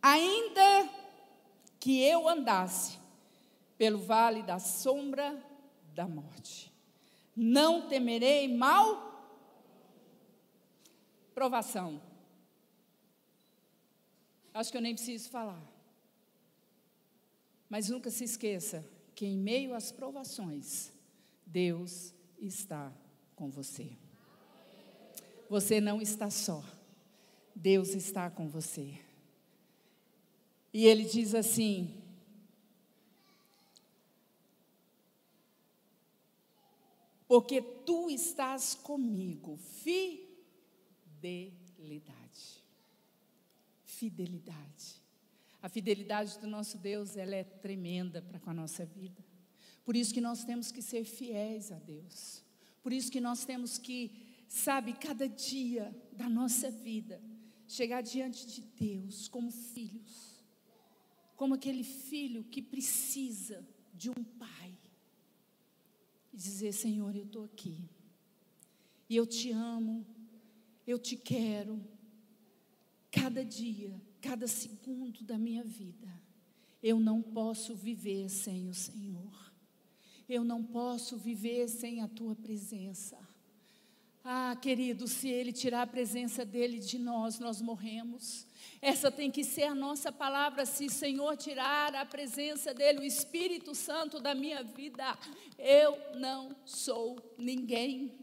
Ainda 0.09 0.89
que 1.79 2.01
eu 2.01 2.27
andasse 2.27 2.97
pelo 3.77 3.99
vale 3.99 4.41
da 4.41 4.57
sombra 4.57 5.39
da 5.93 6.07
morte, 6.07 6.73
não 7.35 7.87
temerei 7.87 8.47
mal. 8.51 9.07
Provação. 11.35 12.01
Acho 14.51 14.71
que 14.71 14.77
eu 14.77 14.81
nem 14.81 14.95
preciso 14.95 15.29
falar. 15.29 15.61
Mas 17.69 17.87
nunca 17.87 18.09
se 18.09 18.23
esqueça 18.23 18.83
que 19.13 19.27
em 19.27 19.37
meio 19.37 19.75
às 19.75 19.91
provações, 19.91 20.91
Deus 21.45 22.15
está 22.39 22.91
com 23.35 23.51
você. 23.51 23.95
Você 25.47 25.79
não 25.79 26.01
está 26.01 26.31
só. 26.31 26.63
Deus 27.55 27.89
está 27.89 28.27
com 28.31 28.49
você. 28.49 29.07
E 30.73 30.85
ele 30.85 31.03
diz 31.03 31.33
assim: 31.33 31.95
Porque 37.27 37.61
tu 37.61 38.09
estás 38.09 38.75
comigo, 38.75 39.57
fidelidade. 41.17 41.49
Fidelidade. 43.83 44.99
A 45.61 45.67
fidelidade 45.67 46.39
do 46.39 46.47
nosso 46.47 46.77
Deus, 46.77 47.17
ela 47.17 47.35
é 47.35 47.43
tremenda 47.43 48.21
para 48.21 48.39
com 48.39 48.49
a 48.49 48.53
nossa 48.53 48.85
vida. 48.85 49.21
Por 49.83 49.95
isso 49.95 50.13
que 50.13 50.21
nós 50.21 50.43
temos 50.43 50.71
que 50.71 50.81
ser 50.81 51.03
fiéis 51.03 51.71
a 51.71 51.79
Deus. 51.79 52.43
Por 52.81 52.93
isso 52.93 53.11
que 53.11 53.19
nós 53.19 53.43
temos 53.43 53.77
que, 53.77 54.11
sabe, 54.47 54.93
cada 54.93 55.27
dia 55.27 55.93
da 56.13 56.29
nossa 56.29 56.71
vida, 56.71 57.21
chegar 57.67 58.01
diante 58.01 58.47
de 58.47 58.61
Deus 58.61 59.27
como 59.27 59.51
filhos 59.51 60.28
como 61.39 61.53
aquele 61.53 61.85
filho 61.85 62.43
que 62.43 62.61
precisa 62.61 63.65
de 63.93 64.09
um 64.09 64.23
pai. 64.37 64.77
E 66.33 66.35
dizer: 66.35 66.73
Senhor, 66.73 67.15
eu 67.15 67.23
estou 67.23 67.45
aqui. 67.45 67.79
E 69.09 69.15
eu 69.15 69.25
te 69.25 69.49
amo, 69.49 70.05
eu 70.85 70.99
te 70.99 71.15
quero. 71.15 71.81
Cada 73.09 73.45
dia, 73.45 73.95
cada 74.19 74.47
segundo 74.47 75.23
da 75.23 75.37
minha 75.37 75.63
vida, 75.63 76.11
eu 76.83 76.99
não 76.99 77.21
posso 77.21 77.73
viver 77.73 78.27
sem 78.27 78.67
o 78.67 78.73
Senhor. 78.73 79.53
Eu 80.27 80.43
não 80.43 80.61
posso 80.61 81.17
viver 81.17 81.69
sem 81.69 82.01
a 82.01 82.07
tua 82.09 82.35
presença. 82.35 83.17
Ah, 84.23 84.55
querido, 84.61 85.07
se 85.07 85.29
Ele 85.29 85.53
tirar 85.53 85.83
a 85.83 85.87
presença 85.87 86.43
dEle 86.43 86.79
de 86.79 86.99
nós, 86.99 87.39
nós 87.39 87.61
morremos. 87.61 88.45
Essa 88.81 89.09
tem 89.11 89.31
que 89.31 89.43
ser 89.43 89.63
a 89.63 89.75
nossa 89.75 90.11
palavra. 90.11 90.65
Se 90.65 90.85
o 90.85 90.89
Senhor 90.89 91.37
tirar 91.37 91.95
a 91.95 92.05
presença 92.05 92.73
dEle, 92.73 92.99
o 92.99 93.03
Espírito 93.03 93.73
Santo 93.73 94.19
da 94.19 94.35
minha 94.35 94.61
vida, 94.61 95.17
eu 95.57 95.97
não 96.15 96.55
sou 96.65 97.33
ninguém. 97.37 98.13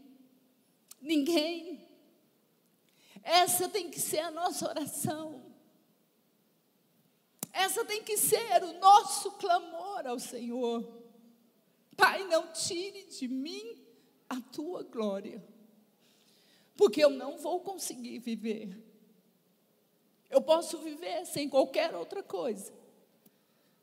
Ninguém. 1.01 1.83
Essa 3.23 3.67
tem 3.67 3.89
que 3.89 3.99
ser 3.99 4.19
a 4.19 4.31
nossa 4.31 4.69
oração. 4.69 5.43
Essa 7.51 7.83
tem 7.83 8.03
que 8.03 8.17
ser 8.17 8.63
o 8.63 8.79
nosso 8.79 9.31
clamor 9.31 10.05
ao 10.05 10.19
Senhor. 10.19 10.87
Pai, 11.95 12.23
não 12.25 12.51
tire 12.53 13.07
de 13.07 13.27
mim 13.27 13.83
a 14.29 14.39
tua 14.39 14.83
glória 14.83 15.43
porque 16.77 17.03
eu 17.03 17.09
não 17.09 17.37
vou 17.37 17.59
conseguir 17.59 18.19
viver. 18.19 18.77
Eu 20.29 20.41
posso 20.41 20.77
viver 20.77 21.25
sem 21.25 21.49
qualquer 21.49 21.95
outra 21.95 22.21
coisa, 22.21 22.71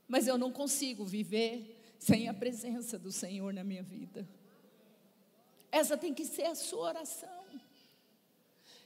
mas 0.07 0.29
eu 0.29 0.39
não 0.39 0.53
consigo 0.53 1.05
viver 1.05 1.81
sem 1.99 2.29
a 2.29 2.35
presença 2.35 2.99
do 2.99 3.11
Senhor 3.11 3.53
na 3.53 3.65
minha 3.65 3.83
vida. 3.83 4.29
Essa 5.73 5.99
tem 5.99 6.15
que 6.15 6.25
ser 6.25 6.45
a 6.45 6.55
sua 6.55 6.89
oração. 6.89 7.45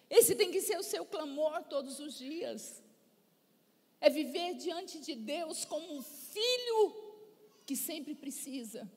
Esse 0.08 0.34
tem 0.34 0.50
que 0.50 0.62
ser 0.62 0.78
o 0.78 0.82
seu 0.82 1.04
clamor 1.04 1.62
todos 1.64 2.00
os 2.00 2.16
dias. 2.16 2.82
É 4.00 4.08
viver 4.08 4.54
diante 4.54 5.00
de 5.00 5.14
Deus 5.14 5.66
como 5.66 5.92
um 5.92 6.02
filho 6.02 6.80
que 7.66 7.76
sempre 7.76 8.14
precisa 8.14 8.90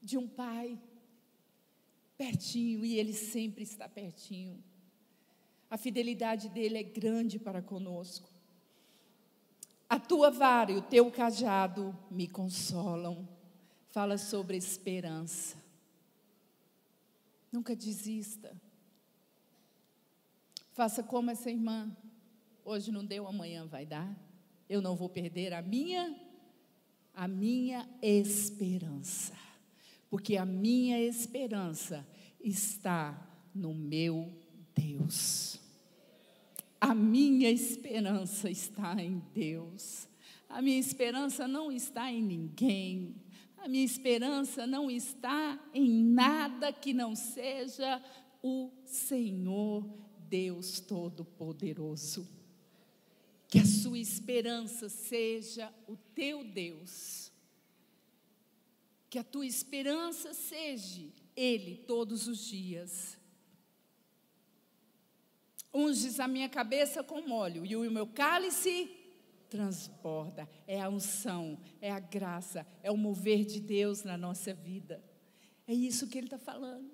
de 0.00 0.16
um 0.16 0.26
pai 0.26 0.78
pertinho 2.20 2.84
e 2.84 2.98
Ele 2.98 3.14
sempre 3.14 3.62
está 3.62 3.88
pertinho. 3.88 4.62
A 5.70 5.78
fidelidade 5.78 6.50
dele 6.50 6.76
é 6.76 6.82
grande 6.82 7.38
para 7.38 7.62
conosco. 7.62 8.28
A 9.88 9.98
tua 9.98 10.30
vara 10.30 10.70
e 10.70 10.76
o 10.76 10.82
teu 10.82 11.10
cajado 11.10 11.98
me 12.10 12.28
consolam. 12.28 13.26
Fala 13.88 14.18
sobre 14.18 14.58
esperança. 14.58 15.56
Nunca 17.50 17.74
desista. 17.74 18.54
Faça 20.74 21.02
como 21.02 21.30
essa 21.30 21.50
irmã. 21.50 21.90
Hoje 22.62 22.92
não 22.92 23.02
deu, 23.02 23.26
amanhã 23.26 23.64
vai 23.64 23.86
dar. 23.86 24.14
Eu 24.68 24.82
não 24.82 24.94
vou 24.94 25.08
perder 25.08 25.54
a 25.54 25.62
minha 25.62 26.14
a 27.14 27.26
minha 27.26 27.88
esperança 28.02 29.49
porque 30.10 30.36
a 30.36 30.44
minha 30.44 31.00
esperança 31.00 32.04
está 32.40 33.16
no 33.54 33.72
meu 33.72 34.28
Deus. 34.74 35.60
A 36.80 36.92
minha 36.92 37.48
esperança 37.48 38.50
está 38.50 39.00
em 39.00 39.22
Deus. 39.32 40.08
A 40.48 40.60
minha 40.60 40.80
esperança 40.80 41.46
não 41.46 41.70
está 41.70 42.10
em 42.10 42.20
ninguém. 42.20 43.14
A 43.56 43.68
minha 43.68 43.84
esperança 43.84 44.66
não 44.66 44.90
está 44.90 45.60
em 45.72 45.88
nada 45.88 46.72
que 46.72 46.92
não 46.92 47.14
seja 47.14 48.02
o 48.42 48.68
Senhor 48.84 49.88
Deus 50.28 50.80
Todo-Poderoso. 50.80 52.28
Que 53.46 53.60
a 53.60 53.64
sua 53.64 53.98
esperança 53.98 54.88
seja 54.88 55.72
o 55.86 55.96
teu 56.14 56.42
Deus 56.42 57.29
que 59.10 59.18
a 59.18 59.24
tua 59.24 59.44
esperança 59.44 60.32
seja 60.32 61.08
Ele 61.36 61.76
todos 61.76 62.28
os 62.28 62.38
dias. 62.46 63.18
Unges 65.74 66.20
a 66.20 66.28
minha 66.28 66.48
cabeça 66.48 67.02
com 67.02 67.32
óleo 67.32 67.66
e 67.66 67.74
o 67.74 67.90
meu 67.90 68.06
cálice 68.06 68.88
transborda. 69.48 70.48
É 70.66 70.80
a 70.80 70.88
unção, 70.88 71.58
é 71.80 71.90
a 71.90 71.98
graça, 71.98 72.64
é 72.84 72.90
o 72.90 72.96
mover 72.96 73.44
de 73.44 73.60
Deus 73.60 74.04
na 74.04 74.16
nossa 74.16 74.54
vida. 74.54 75.02
É 75.66 75.74
isso 75.74 76.06
que 76.06 76.16
Ele 76.16 76.28
está 76.28 76.38
falando. 76.38 76.90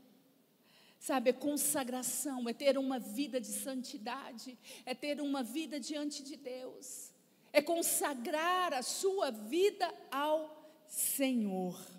Sabe, 0.99 1.31
é 1.31 1.33
consagração, 1.35 2.49
é 2.49 2.55
ter 2.55 2.79
uma 2.79 2.99
vida 2.99 3.39
de 3.39 3.49
santidade, 3.49 4.59
é 4.87 4.95
ter 4.95 5.21
uma 5.21 5.43
vida 5.43 5.79
diante 5.79 6.23
de 6.23 6.37
Deus, 6.37 7.13
é 7.53 7.61
consagrar 7.61 8.73
a 8.73 8.83
sua 8.83 9.31
vida 9.31 9.93
ao 10.11 10.83
Senhor. 10.89 11.96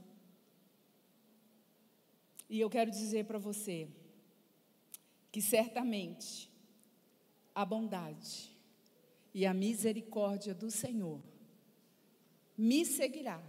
E 2.49 2.59
eu 2.59 2.69
quero 2.69 2.89
dizer 2.89 3.25
para 3.25 3.37
você 3.37 3.87
que 5.31 5.41
certamente 5.41 6.49
a 7.53 7.65
bondade 7.65 8.55
e 9.33 9.45
a 9.45 9.53
misericórdia 9.53 10.53
do 10.53 10.71
Senhor 10.71 11.21
me 12.57 12.85
seguirá, 12.85 13.43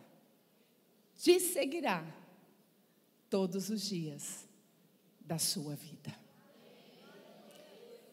te 1.16 1.38
seguirá 1.40 2.04
todos 3.30 3.70
os 3.70 3.82
dias 3.82 4.48
da 5.20 5.38
sua 5.38 5.74
vida. 5.76 6.14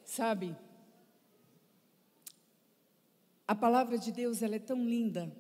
Sabe, 0.04 0.56
a 3.48 3.56
palavra 3.56 3.98
de 3.98 4.12
Deus 4.12 4.42
ela 4.42 4.56
é 4.56 4.60
tão 4.60 4.88
linda 4.88 5.36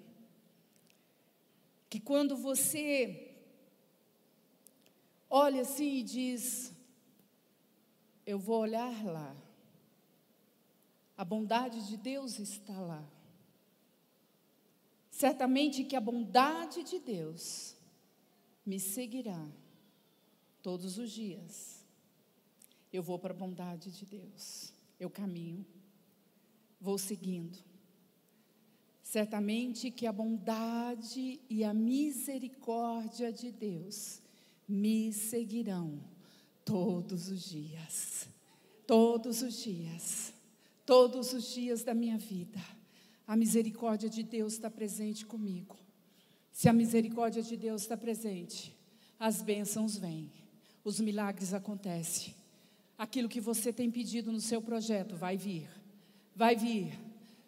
que 1.89 1.99
quando 1.99 2.35
você 2.35 3.24
olha 5.35 5.63
assim 5.63 5.97
e 5.97 6.03
diz: 6.03 6.73
Eu 8.25 8.39
vou 8.39 8.59
olhar 8.61 9.05
lá. 9.05 9.35
A 11.17 11.25
bondade 11.25 11.87
de 11.87 11.97
Deus 11.97 12.39
está 12.39 12.79
lá. 12.79 13.03
Certamente 15.11 15.83
que 15.83 15.95
a 15.95 16.01
bondade 16.01 16.83
de 16.83 16.99
Deus 16.99 17.75
me 18.65 18.79
seguirá 18.79 19.45
todos 20.61 20.97
os 20.97 21.11
dias. 21.11 21.85
Eu 22.91 23.03
vou 23.03 23.19
para 23.19 23.33
a 23.33 23.37
bondade 23.37 23.91
de 23.91 24.05
Deus. 24.05 24.73
Eu 24.99 25.09
caminho, 25.09 25.65
vou 26.79 26.97
seguindo. 26.97 27.57
Certamente 29.03 29.91
que 29.91 30.07
a 30.07 30.11
bondade 30.11 31.41
e 31.49 31.63
a 31.63 31.73
misericórdia 31.73 33.31
de 33.31 33.51
Deus 33.51 34.24
me 34.67 35.13
seguirão 35.13 35.99
todos 36.63 37.29
os 37.29 37.49
dias. 37.49 38.27
Todos 38.87 39.41
os 39.41 39.61
dias. 39.61 40.33
Todos 40.85 41.33
os 41.33 41.53
dias 41.53 41.83
da 41.83 41.93
minha 41.93 42.17
vida. 42.17 42.59
A 43.27 43.35
misericórdia 43.35 44.09
de 44.09 44.23
Deus 44.23 44.53
está 44.53 44.69
presente 44.69 45.25
comigo. 45.25 45.77
Se 46.51 46.69
a 46.69 46.73
misericórdia 46.73 47.41
de 47.41 47.57
Deus 47.57 47.81
está 47.81 47.97
presente, 47.97 48.73
as 49.19 49.41
bênçãos 49.41 49.97
vêm, 49.97 50.31
os 50.83 50.99
milagres 50.99 51.53
acontecem. 51.53 52.33
Aquilo 52.97 53.27
que 53.27 53.41
você 53.41 53.73
tem 53.73 53.91
pedido 53.91 54.31
no 54.31 54.39
seu 54.39 54.61
projeto 54.61 55.15
vai 55.15 55.35
vir, 55.35 55.67
vai 56.35 56.55
vir, 56.55 56.97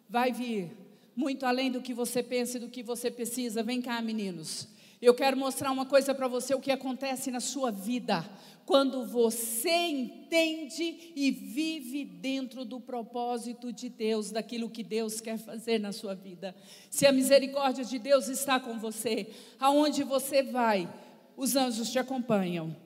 vai 0.08 0.30
vir, 0.32 0.76
muito 1.16 1.46
além 1.46 1.70
do 1.70 1.80
que 1.80 1.94
você 1.94 2.22
pensa 2.22 2.58
e 2.58 2.60
do 2.60 2.68
que 2.68 2.82
você 2.82 3.10
precisa. 3.10 3.62
Vem 3.62 3.80
cá, 3.80 4.00
meninos. 4.02 4.68
Eu 5.00 5.14
quero 5.14 5.36
mostrar 5.36 5.70
uma 5.70 5.86
coisa 5.86 6.12
para 6.12 6.26
você, 6.26 6.54
o 6.54 6.60
que 6.60 6.72
acontece 6.72 7.30
na 7.30 7.38
sua 7.38 7.70
vida, 7.70 8.28
quando 8.66 9.06
você 9.06 9.70
entende 9.70 11.12
e 11.14 11.30
vive 11.30 12.04
dentro 12.04 12.64
do 12.64 12.80
propósito 12.80 13.72
de 13.72 13.88
Deus, 13.88 14.32
daquilo 14.32 14.68
que 14.68 14.82
Deus 14.82 15.20
quer 15.20 15.38
fazer 15.38 15.78
na 15.78 15.92
sua 15.92 16.14
vida. 16.14 16.54
Se 16.90 17.06
a 17.06 17.12
misericórdia 17.12 17.84
de 17.84 17.98
Deus 17.98 18.28
está 18.28 18.58
com 18.58 18.78
você, 18.78 19.28
aonde 19.60 20.02
você 20.02 20.42
vai, 20.42 20.92
os 21.36 21.54
anjos 21.54 21.90
te 21.90 21.98
acompanham, 21.98 22.76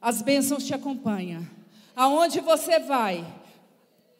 as 0.00 0.20
bênçãos 0.20 0.66
te 0.66 0.74
acompanham. 0.74 1.48
Aonde 1.96 2.40
você 2.40 2.78
vai, 2.78 3.24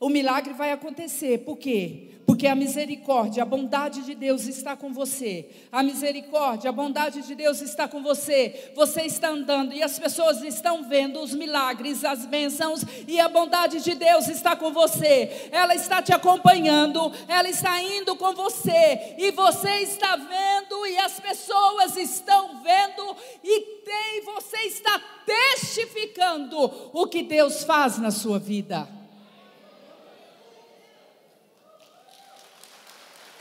o 0.02 0.08
milagre 0.08 0.52
vai 0.52 0.72
acontecer. 0.72 1.38
Por 1.44 1.56
quê? 1.56 2.08
Porque 2.26 2.48
a 2.48 2.56
misericórdia, 2.56 3.44
a 3.44 3.46
bondade 3.46 4.02
de 4.02 4.16
Deus 4.16 4.48
está 4.48 4.76
com 4.76 4.92
você. 4.92 5.48
A 5.70 5.80
misericórdia, 5.80 6.70
a 6.70 6.72
bondade 6.72 7.22
de 7.22 7.36
Deus 7.36 7.60
está 7.60 7.86
com 7.86 8.02
você. 8.02 8.72
Você 8.74 9.02
está 9.02 9.28
andando 9.28 9.72
e 9.72 9.80
as 9.80 10.00
pessoas 10.00 10.42
estão 10.42 10.82
vendo 10.88 11.20
os 11.20 11.32
milagres, 11.32 12.04
as 12.04 12.26
bênçãos 12.26 12.84
e 13.06 13.20
a 13.20 13.28
bondade 13.28 13.80
de 13.80 13.94
Deus 13.94 14.26
está 14.26 14.56
com 14.56 14.72
você. 14.72 15.48
Ela 15.52 15.76
está 15.76 16.02
te 16.02 16.12
acompanhando, 16.12 17.12
ela 17.28 17.48
está 17.48 17.80
indo 17.80 18.16
com 18.16 18.34
você 18.34 19.14
e 19.18 19.30
você 19.30 19.82
está 19.82 20.16
vendo 20.16 20.84
e 20.84 20.98
as 20.98 21.20
pessoas 21.20 21.96
estão 21.96 22.60
vendo 22.60 23.16
e 23.44 23.60
tem, 23.84 24.24
você 24.24 24.58
está 24.66 25.00
testificando 25.24 26.90
o 26.92 27.06
que 27.06 27.22
Deus 27.22 27.62
faz 27.62 27.98
na 27.98 28.10
sua 28.10 28.40
vida. 28.40 29.01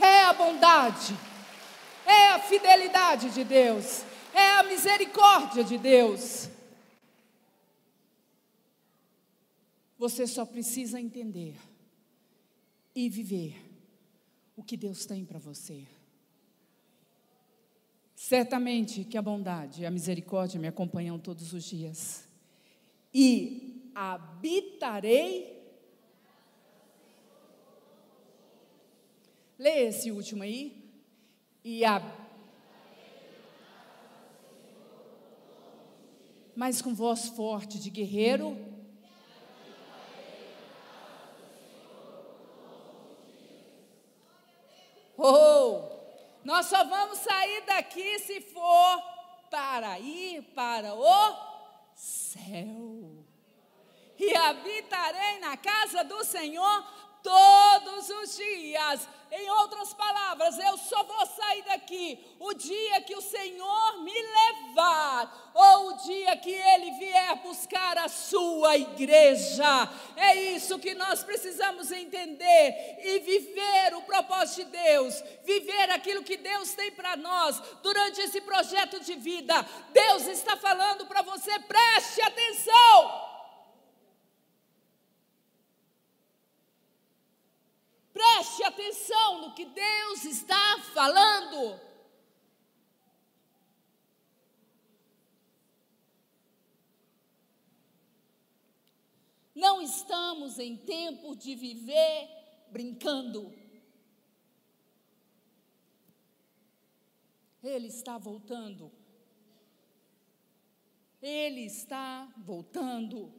É 0.01 0.23
a 0.23 0.33
bondade, 0.33 1.15
é 2.05 2.29
a 2.29 2.39
fidelidade 2.39 3.29
de 3.29 3.43
Deus, 3.43 4.03
é 4.33 4.59
a 4.59 4.63
misericórdia 4.63 5.63
de 5.63 5.77
Deus. 5.77 6.49
Você 9.97 10.25
só 10.25 10.45
precisa 10.45 10.99
entender 10.99 11.55
e 12.95 13.07
viver 13.07 13.55
o 14.55 14.63
que 14.63 14.75
Deus 14.75 15.05
tem 15.05 15.23
para 15.23 15.39
você. 15.39 15.85
Certamente 18.15 19.03
que 19.03 19.17
a 19.17 19.21
bondade 19.21 19.81
e 19.81 19.85
a 19.85 19.91
misericórdia 19.91 20.59
me 20.59 20.67
acompanham 20.67 21.17
todos 21.17 21.53
os 21.53 21.63
dias. 21.63 22.27
E 23.13 23.91
habitarei 23.93 25.60
Lê 29.61 29.89
esse 29.89 30.11
último 30.11 30.41
aí. 30.41 30.91
E 31.63 31.85
a. 31.85 32.01
Mas 36.55 36.81
com 36.81 36.95
voz 36.95 37.27
forte 37.27 37.77
de 37.77 37.91
guerreiro. 37.91 38.57
Oh, 45.15 45.83
nós 46.43 46.65
só 46.65 46.83
vamos 46.83 47.19
sair 47.19 47.61
daqui 47.67 48.17
se 48.17 48.41
for 48.41 49.03
para 49.51 49.99
ir 49.99 50.41
para 50.55 50.95
o 50.95 51.35
céu. 51.93 53.23
E 54.17 54.35
habitarei 54.35 55.39
na 55.39 55.55
casa 55.55 56.03
do 56.03 56.23
Senhor 56.23 56.83
todos 57.21 58.09
os 58.09 58.35
dias. 58.35 59.20
Em 59.31 59.49
outras 59.49 59.93
palavras, 59.93 60.59
eu 60.59 60.77
só 60.77 61.03
vou 61.03 61.25
sair 61.25 61.63
daqui 61.63 62.19
o 62.37 62.53
dia 62.53 63.01
que 63.01 63.15
o 63.15 63.21
Senhor 63.21 64.03
me 64.03 64.11
levar, 64.13 65.51
ou 65.53 65.87
o 65.87 65.97
dia 65.99 66.35
que 66.35 66.51
Ele 66.51 66.91
vier 66.99 67.37
buscar 67.37 67.97
a 67.97 68.09
sua 68.09 68.75
igreja. 68.75 69.89
É 70.17 70.35
isso 70.35 70.77
que 70.79 70.93
nós 70.93 71.23
precisamos 71.23 71.93
entender 71.93 72.99
e 73.01 73.19
viver 73.19 73.95
o 73.95 74.01
propósito 74.01 74.65
de 74.65 74.71
Deus, 74.71 75.23
viver 75.45 75.89
aquilo 75.91 76.23
que 76.23 76.35
Deus 76.35 76.73
tem 76.73 76.91
para 76.91 77.15
nós 77.15 77.57
durante 77.81 78.19
esse 78.19 78.41
projeto 78.41 78.99
de 78.99 79.15
vida. 79.15 79.65
Deus 79.93 80.25
está 80.27 80.57
falando 80.57 81.05
para 81.05 81.21
você, 81.21 81.57
preste 81.59 82.21
atenção. 82.21 83.30
Preste 88.21 88.63
atenção 88.63 89.41
no 89.41 89.55
que 89.55 89.65
Deus 89.65 90.25
está 90.25 90.77
falando. 90.93 91.79
Não 99.55 99.81
estamos 99.81 100.59
em 100.59 100.77
tempo 100.77 101.35
de 101.35 101.55
viver 101.55 102.29
brincando. 102.69 103.51
Ele 107.63 107.87
está 107.87 108.19
voltando. 108.19 108.91
Ele 111.19 111.61
está 111.65 112.31
voltando. 112.37 113.33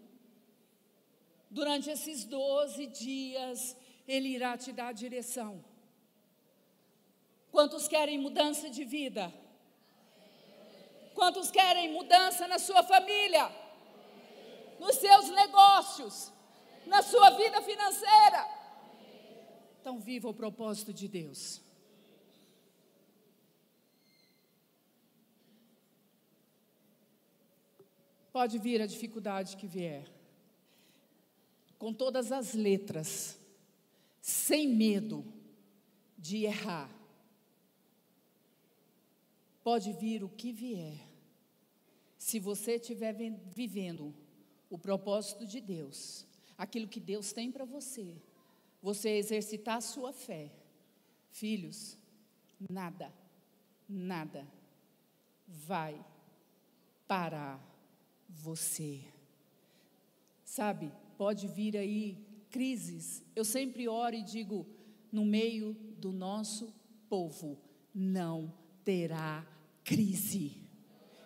Durante 1.49 1.89
esses 1.89 2.25
12 2.25 2.87
dias, 2.89 3.77
ele 4.07 4.29
irá 4.29 4.57
te 4.57 4.73
dar 4.73 4.93
direção. 4.93 5.65
Quantos 7.51 7.87
querem 7.87 8.19
mudança 8.19 8.71
de 8.71 8.85
vida? 8.85 9.33
Quantos 11.15 11.51
querem 11.51 11.93
mudança 11.93 12.49
na 12.49 12.59
sua 12.59 12.83
família? 12.83 13.51
Nos 14.81 14.97
seus 14.97 15.29
negócios? 15.31 16.33
Na 16.87 17.03
sua 17.03 17.31
vida 17.31 17.61
financeira? 17.63 18.49
Então, 19.81 20.01
viva 20.01 20.29
o 20.29 20.35
propósito 20.35 20.93
de 20.93 21.07
Deus. 21.07 21.61
Pode 28.33 28.59
vir 28.59 28.81
a 28.81 28.87
dificuldade 28.87 29.59
que 29.59 29.67
vier, 29.67 30.07
com 31.79 31.93
todas 31.93 32.33
as 32.33 32.55
letras 32.55 33.42
sem 34.23 34.69
medo 34.69 35.25
de 36.17 36.45
errar. 36.45 36.89
Pode 39.65 39.93
vir 39.93 40.23
o 40.23 40.29
que 40.29 40.53
vier, 40.53 40.99
se 42.17 42.39
você 42.39 42.77
estiver 42.77 43.13
vivendo 43.53 44.15
o 44.71 44.79
propósito 44.79 45.45
de 45.45 45.61
Deus, 45.61 46.25
aquilo 46.57 46.89
que 46.89 47.01
Deus 47.01 47.33
tem 47.33 47.51
para 47.51 47.65
você, 47.65 48.23
você 48.81 49.11
exercitar 49.11 49.77
a 49.79 49.81
sua 49.81 50.13
fé, 50.13 50.53
filhos, 51.31 51.99
nada, 52.71 53.13
nada 53.89 54.47
vai 55.47 56.05
parar 57.09 57.61
você. 58.29 59.05
Sabe, 60.45 60.93
pode 61.17 61.49
vir 61.49 61.77
aí 61.77 62.32
crises, 62.53 63.23
eu 63.35 63.45
sempre 63.45 63.89
oro 63.89 64.15
e 64.15 64.23
digo: 64.23 64.67
no 65.11 65.25
meio 65.25 65.75
do 65.99 66.13
nosso 66.13 66.73
povo 67.09 67.59
não 67.95 68.53
terá 68.85 69.45
crise. 69.83 70.57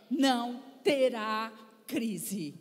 Não 0.09 0.63
terá 0.83 1.53
crise. 1.87 2.55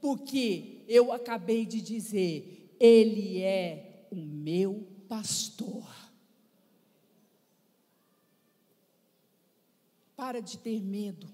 Porque 0.00 0.84
eu 0.86 1.12
acabei 1.12 1.66
de 1.66 1.80
dizer, 1.80 2.76
Ele 2.78 3.40
é 3.42 4.06
o 4.12 4.16
meu 4.16 4.86
pastor. 5.08 5.88
Para 10.14 10.40
de 10.40 10.58
ter 10.58 10.82
medo. 10.82 11.28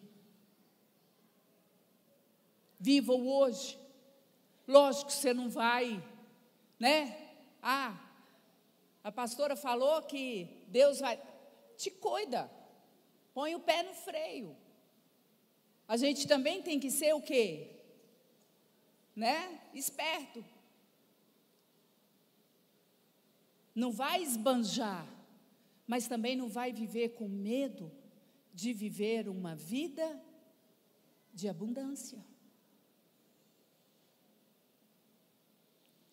Viva 2.79 3.13
o 3.13 3.29
hoje. 3.29 3.79
Lógico 4.67 5.07
que 5.07 5.13
você 5.13 5.35
não 5.35 5.49
vai, 5.49 6.03
né? 6.79 7.37
Ah, 7.63 7.99
a 9.03 9.13
pastora 9.13 9.57
falou 9.57 10.03
que 10.03 10.65
Deus 10.69 11.01
vai. 11.01 11.21
Te 11.77 11.91
cuida. 11.91 12.51
Põe 13.33 13.55
o 13.55 13.61
pé 13.61 13.83
no 13.83 13.95
freio. 13.95 14.57
A 15.87 15.97
gente 15.97 16.27
também 16.27 16.63
tem 16.63 16.81
que 16.81 16.91
ser 16.91 17.15
o 17.15 17.21
quê? 17.21 17.71
Né? 19.15 19.61
Esperto. 19.75 20.45
Não 23.75 23.91
vai 23.91 24.23
esbanjar, 24.23 25.07
mas 25.87 26.07
também 26.07 26.37
não 26.37 26.49
vai 26.49 26.73
viver 26.73 27.11
com 27.11 27.29
medo 27.29 27.91
de 28.53 28.73
viver 28.73 29.29
uma 29.29 29.57
vida 29.57 30.23
de 31.33 31.49
abundância. 31.49 32.25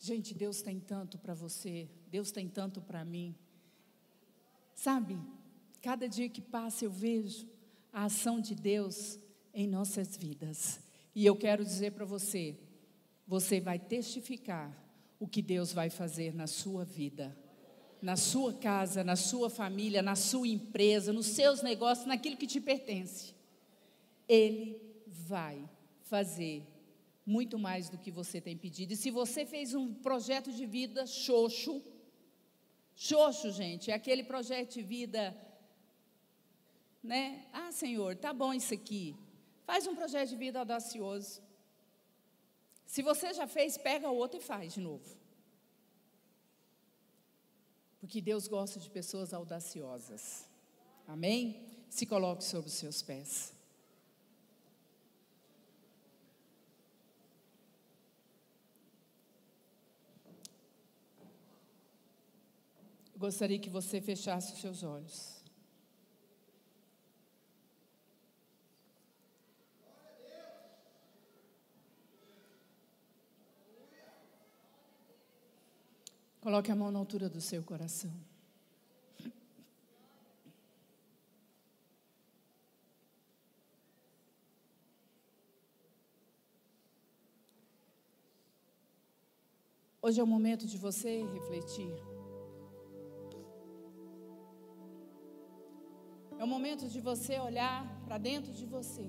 Gente, 0.04 0.34
Deus 0.34 0.64
tem 0.64 0.80
tanto 0.80 1.20
para 1.20 1.36
você, 1.36 1.88
Deus 2.10 2.32
tem 2.32 2.50
tanto 2.50 2.82
para 2.82 3.06
mim. 3.06 3.36
Sabe, 4.74 5.16
cada 5.80 6.10
dia 6.10 6.28
que 6.28 6.42
passa 6.42 6.84
eu 6.84 6.90
vejo 6.90 7.48
a 7.94 8.06
ação 8.06 8.42
de 8.42 8.56
Deus 8.56 9.20
em 9.54 9.68
nossas 9.68 10.18
vidas. 10.18 10.80
E 11.14 11.24
eu 11.24 11.36
quero 11.36 11.64
dizer 11.64 11.92
para 11.92 12.04
você, 12.04 12.58
você 13.28 13.60
vai 13.60 13.78
testificar 13.78 14.76
o 15.20 15.28
que 15.28 15.40
Deus 15.40 15.72
vai 15.72 15.92
fazer 15.92 16.34
na 16.34 16.48
sua 16.48 16.84
vida, 16.84 17.38
na 18.02 18.16
sua 18.16 18.56
casa, 18.56 19.04
na 19.04 19.16
sua 19.16 19.52
família, 19.52 20.02
na 20.02 20.16
sua 20.16 20.48
empresa, 20.48 21.14
nos 21.14 21.28
seus 21.28 21.62
negócios, 21.62 22.08
naquilo 22.08 22.38
que 22.38 22.48
te 22.48 22.60
pertence. 22.60 23.36
Ele 24.28 24.82
vai 25.06 25.70
fazer 26.02 26.66
muito 27.38 27.58
mais 27.68 27.90
do 27.90 27.98
que 27.98 28.12
você 28.20 28.38
tem 28.48 28.58
pedido. 28.58 28.92
E 28.94 29.02
se 29.04 29.10
você 29.10 29.46
fez 29.46 29.74
um 29.74 29.94
projeto 30.08 30.52
de 30.52 30.66
vida 30.66 31.06
xoxo, 31.06 31.82
xoxo, 32.96 33.50
gente, 33.52 33.90
é 33.90 33.94
aquele 33.94 34.24
projeto 34.24 34.74
de 34.74 34.84
vida, 34.96 35.24
né? 37.12 37.24
Ah, 37.54 37.72
Senhor, 37.72 38.12
tá 38.26 38.34
bom 38.42 38.54
isso 38.54 38.74
aqui. 38.74 39.16
Faz 39.70 39.88
um 39.88 39.96
projeto 39.96 40.30
de 40.30 40.36
vida 40.36 40.60
audacioso. 40.60 41.42
Se 42.86 43.02
você 43.02 43.34
já 43.34 43.48
fez, 43.48 43.78
pega 43.78 44.10
outro 44.10 44.38
e 44.40 44.44
faz 44.44 44.74
de 44.74 44.82
novo. 44.82 45.10
Porque 48.02 48.20
Deus 48.20 48.48
gosta 48.48 48.78
de 48.80 48.90
pessoas 48.90 49.34
audaciosas. 49.34 50.24
Amém? 51.08 51.66
Se 51.90 52.06
coloque 52.06 52.44
sobre 52.44 52.68
os 52.68 52.74
seus 52.74 53.02
pés. 53.02 53.61
Gostaria 63.22 63.60
que 63.60 63.70
você 63.70 64.02
fechasse 64.02 64.52
os 64.54 64.60
seus 64.60 64.82
olhos. 64.82 65.44
Coloque 76.42 76.72
a 76.72 76.76
mão 76.76 76.92
na 76.92 76.98
altura 76.98 77.30
do 77.30 77.40
seu 77.40 77.62
coração. 77.62 78.12
Hoje 90.02 90.20
é 90.20 90.24
o 90.24 90.26
momento 90.26 90.66
de 90.66 90.76
você 90.76 91.22
refletir. 91.22 92.11
É 96.42 96.44
o 96.44 96.48
momento 96.48 96.86
de 96.94 97.00
você 97.00 97.34
olhar 97.40 97.80
para 98.04 98.18
dentro 98.18 98.52
de 98.52 98.66
você 98.66 99.08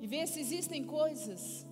e 0.00 0.08
ver 0.08 0.26
se 0.26 0.40
existem 0.40 0.82
coisas 0.84 1.64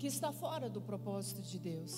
que 0.00 0.08
está 0.08 0.32
fora 0.32 0.68
do 0.68 0.80
propósito 0.80 1.42
de 1.42 1.60
Deus. 1.60 1.94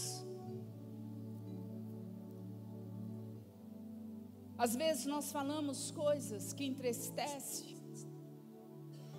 Às 4.59 4.75
vezes 4.77 5.07
nós 5.07 5.33
falamos 5.33 5.91
coisas 5.91 6.53
que 6.53 6.67
entristecem 6.67 7.79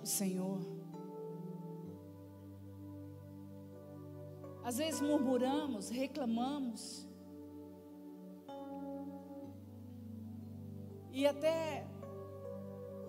o 0.00 0.06
Senhor. 0.06 0.60
Às 4.62 4.76
vezes 4.76 5.00
murmuramos, 5.00 5.88
reclamamos. 5.88 7.12
E 11.18 11.26
até 11.28 11.86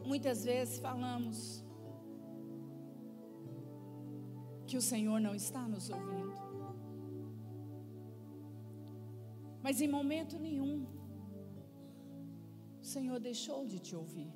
muitas 0.05 0.43
vezes 0.45 0.77
falamos 0.77 1.37
que 4.67 4.77
o 4.77 4.81
Senhor 4.81 5.19
não 5.19 5.33
está 5.33 5.67
nos 5.67 5.89
ouvindo. 5.89 6.37
Mas 9.63 9.81
em 9.81 9.87
momento 9.87 10.37
nenhum, 10.37 10.85
o 12.79 12.85
Senhor 12.85 13.19
deixou 13.19 13.65
de 13.65 13.79
te 13.79 13.95
ouvir. 13.95 14.31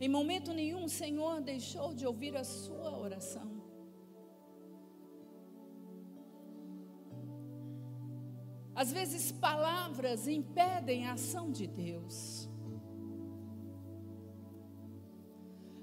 Em 0.00 0.08
momento 0.08 0.52
nenhum, 0.52 0.82
o 0.82 0.88
Senhor 0.88 1.40
deixou 1.40 1.94
de 1.94 2.04
ouvir 2.04 2.36
a 2.36 2.42
sua 2.42 2.98
oração. 2.98 3.53
Às 8.84 8.92
vezes, 8.92 9.22
palavras 9.32 10.22
impedem 10.28 11.06
a 11.06 11.12
ação 11.18 11.44
de 11.58 11.66
Deus. 11.66 12.16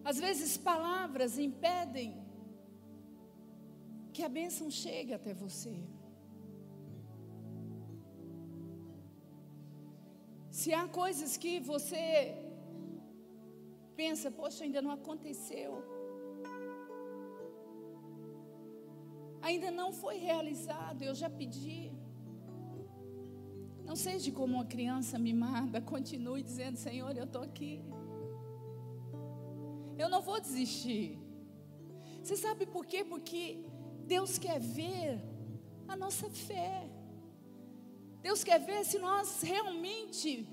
Às 0.10 0.18
vezes, 0.26 0.52
palavras 0.56 1.40
impedem 1.46 2.10
que 4.14 4.22
a 4.28 4.30
bênção 4.30 4.68
chegue 4.70 5.14
até 5.16 5.34
você. 5.34 5.74
Se 10.60 10.72
há 10.80 10.86
coisas 11.02 11.38
que 11.44 11.54
você 11.72 12.04
pensa, 14.02 14.30
poxa, 14.42 14.64
ainda 14.64 14.84
não 14.88 14.94
aconteceu, 15.00 15.72
ainda 19.50 19.72
não 19.82 19.92
foi 20.04 20.18
realizado, 20.30 21.02
eu 21.02 21.16
já 21.24 21.32
pedi. 21.42 21.80
Não 23.92 23.96
seja 23.98 24.32
como 24.32 24.54
uma 24.56 24.64
criança 24.64 25.20
mimada, 25.20 25.82
continue 25.94 26.42
dizendo: 26.42 26.78
Senhor, 26.78 27.14
eu 27.18 27.26
estou 27.26 27.42
aqui. 27.42 27.84
Eu 29.98 30.08
não 30.08 30.22
vou 30.22 30.40
desistir. 30.40 31.20
Você 32.24 32.38
sabe 32.38 32.66
por 32.66 32.86
quê? 32.86 33.04
Porque 33.04 33.60
Deus 34.08 34.38
quer 34.38 34.62
ver 34.62 35.20
a 35.90 35.98
nossa 35.98 36.30
fé. 36.30 36.90
Deus 38.22 38.46
quer 38.46 38.60
ver 38.62 38.86
se 38.86 38.98
nós 38.98 39.42
realmente 39.42 40.48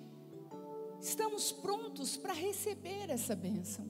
estamos 1.00 1.52
prontos 1.52 2.16
para 2.16 2.32
receber 2.32 3.08
essa 3.08 3.36
bênção. 3.36 3.86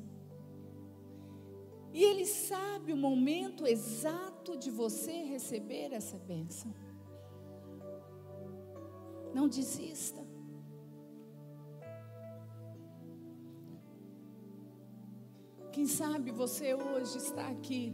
E 1.95 2.05
Ele 2.05 2.27
sabe 2.27 2.93
o 2.93 2.99
momento 2.99 3.67
exato 3.67 4.59
de 4.59 4.71
você 4.71 5.23
receber 5.23 5.95
essa 5.95 6.19
bênção. 6.19 6.71
Não 9.39 9.47
desista. 9.47 10.21
Quem 15.75 15.87
sabe 15.87 16.33
você 16.33 16.69
hoje 16.75 17.19
está 17.19 17.45
aqui. 17.47 17.85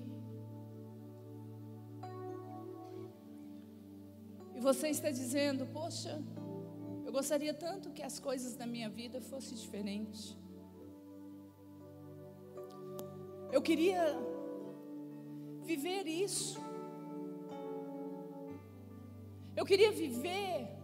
E 4.57 4.61
você 4.69 4.89
está 4.89 5.11
dizendo: 5.11 5.67
Poxa, 5.79 6.15
eu 7.05 7.13
gostaria 7.19 7.53
tanto 7.67 7.93
que 7.97 8.03
as 8.11 8.19
coisas 8.19 8.55
da 8.61 8.67
minha 8.75 8.89
vida 9.01 9.21
fossem 9.21 9.59
diferentes. 9.65 10.23
Eu 13.53 13.61
queria 13.61 14.05
viver 15.73 16.07
isso. 16.07 16.59
Eu 19.55 19.67
queria 19.67 19.93
viver 19.93 20.84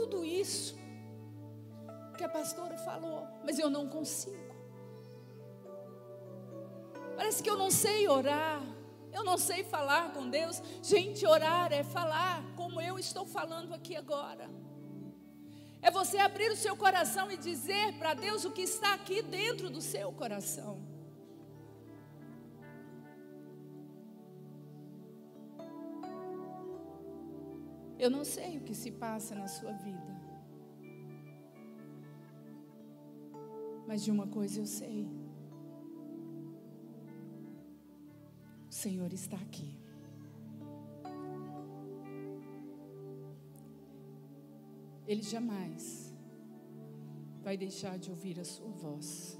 tudo 0.00 0.24
isso 0.24 0.78
que 2.16 2.24
a 2.24 2.28
pastora 2.28 2.76
falou, 2.78 3.26
mas 3.44 3.58
eu 3.58 3.68
não 3.68 3.86
consigo. 3.86 4.54
Parece 7.16 7.42
que 7.42 7.50
eu 7.50 7.56
não 7.56 7.70
sei 7.70 8.08
orar, 8.08 8.62
eu 9.12 9.22
não 9.24 9.36
sei 9.36 9.62
falar 9.62 10.12
com 10.14 10.28
Deus. 10.28 10.62
Gente, 10.82 11.26
orar 11.26 11.70
é 11.72 11.82
falar 11.82 12.42
como 12.56 12.80
eu 12.80 12.98
estou 12.98 13.26
falando 13.26 13.74
aqui 13.74 13.94
agora. 13.94 14.48
É 15.82 15.90
você 15.90 16.16
abrir 16.18 16.50
o 16.50 16.56
seu 16.56 16.74
coração 16.76 17.30
e 17.30 17.36
dizer 17.36 17.98
para 17.98 18.14
Deus 18.14 18.44
o 18.44 18.50
que 18.50 18.62
está 18.62 18.94
aqui 18.94 19.20
dentro 19.22 19.68
do 19.68 19.82
seu 19.82 20.10
coração. 20.12 20.89
Eu 28.04 28.08
não 28.14 28.24
sei 28.24 28.50
o 28.56 28.62
que 28.66 28.74
se 28.82 28.90
passa 28.90 29.34
na 29.40 29.46
sua 29.46 29.72
vida. 29.86 30.12
Mas 33.86 34.02
de 34.04 34.10
uma 34.10 34.26
coisa 34.36 34.60
eu 34.60 34.66
sei. 34.66 35.00
O 38.70 38.72
Senhor 38.82 39.12
está 39.12 39.36
aqui. 39.36 39.70
Ele 45.06 45.22
jamais 45.34 45.84
vai 47.42 47.56
deixar 47.64 47.98
de 47.98 48.08
ouvir 48.14 48.40
a 48.40 48.46
sua 48.54 48.70
voz. 48.84 49.38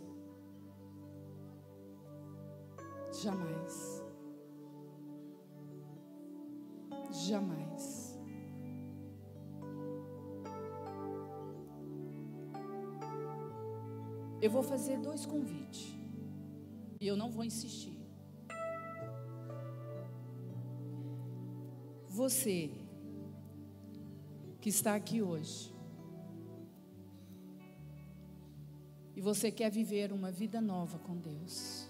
Jamais. 3.22 3.74
Jamais. 7.26 7.89
Eu 14.41 14.51
vou 14.51 14.62
fazer 14.62 14.99
dois 14.99 15.26
convites. 15.26 15.95
E 17.01 17.07
eu 17.07 17.16
não 17.16 17.30
vou 17.30 17.45
insistir. 17.45 17.99
Você 22.09 22.70
que 24.61 24.68
está 24.68 24.95
aqui 24.95 25.22
hoje. 25.22 25.74
E 29.16 29.20
você 29.20 29.51
quer 29.51 29.70
viver 29.70 30.12
uma 30.12 30.30
vida 30.30 30.61
nova 30.61 30.99
com 30.99 31.16
Deus. 31.16 31.88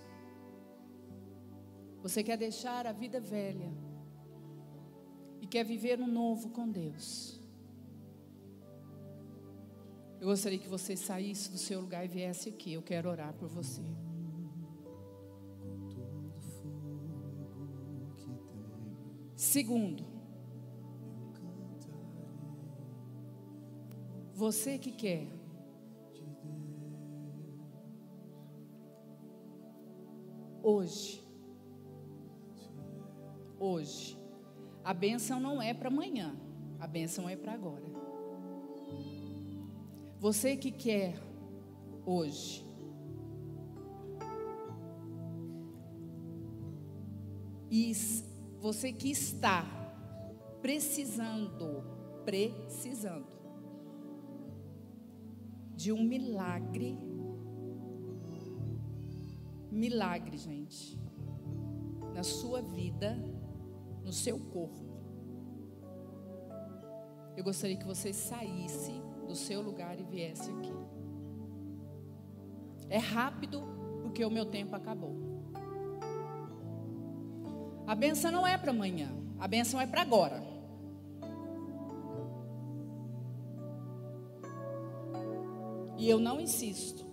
Você 2.02 2.22
quer 2.22 2.36
deixar 2.36 2.86
a 2.86 2.92
vida 2.92 3.20
velha 3.20 3.72
e 5.40 5.46
quer 5.46 5.64
viver 5.64 6.00
um 6.00 6.06
novo 6.06 6.50
com 6.50 6.68
Deus. 6.68 7.39
Eu 10.20 10.26
gostaria 10.26 10.58
que 10.58 10.68
você 10.68 10.94
saísse 10.96 11.50
do 11.50 11.56
seu 11.56 11.80
lugar 11.80 12.04
e 12.04 12.08
viesse 12.08 12.50
aqui. 12.50 12.74
Eu 12.74 12.82
quero 12.82 13.08
orar 13.08 13.32
por 13.32 13.48
você. 13.48 13.80
Segundo, 19.34 20.04
você 24.34 24.78
que 24.78 24.92
quer 24.92 25.26
hoje, 30.62 31.22
hoje, 33.58 34.18
a 34.84 34.92
bênção 34.92 35.40
não 35.40 35.62
é 35.62 35.72
para 35.72 35.88
amanhã, 35.88 36.36
a 36.78 36.86
bênção 36.86 37.26
é 37.26 37.36
para 37.36 37.54
agora. 37.54 37.99
Você 40.20 40.54
que 40.54 40.70
quer 40.70 41.18
hoje 42.04 42.62
e 47.70 47.90
você 48.60 48.92
que 48.92 49.10
está 49.10 49.64
precisando, 50.60 51.82
precisando 52.26 53.34
de 55.74 55.90
um 55.90 56.04
milagre, 56.04 56.98
milagre, 59.72 60.36
gente, 60.36 61.00
na 62.12 62.22
sua 62.22 62.60
vida, 62.60 63.16
no 64.04 64.12
seu 64.12 64.38
corpo. 64.38 64.84
Eu 67.34 67.42
gostaria 67.42 67.78
que 67.78 67.86
você 67.86 68.12
saísse 68.12 69.08
do 69.30 69.36
seu 69.36 69.62
lugar 69.62 69.96
e 69.96 70.02
viesse 70.02 70.50
aqui. 70.50 70.74
É 72.88 72.98
rápido, 72.98 73.62
porque 74.02 74.24
o 74.24 74.30
meu 74.30 74.44
tempo 74.44 74.74
acabou. 74.74 75.14
A 77.86 77.94
benção 77.94 78.32
não 78.32 78.44
é 78.44 78.58
para 78.58 78.72
amanhã, 78.72 79.08
a 79.38 79.46
benção 79.46 79.80
é 79.80 79.86
para 79.86 80.02
agora. 80.02 80.42
E 85.96 86.08
eu 86.08 86.18
não 86.18 86.40
insisto. 86.40 87.09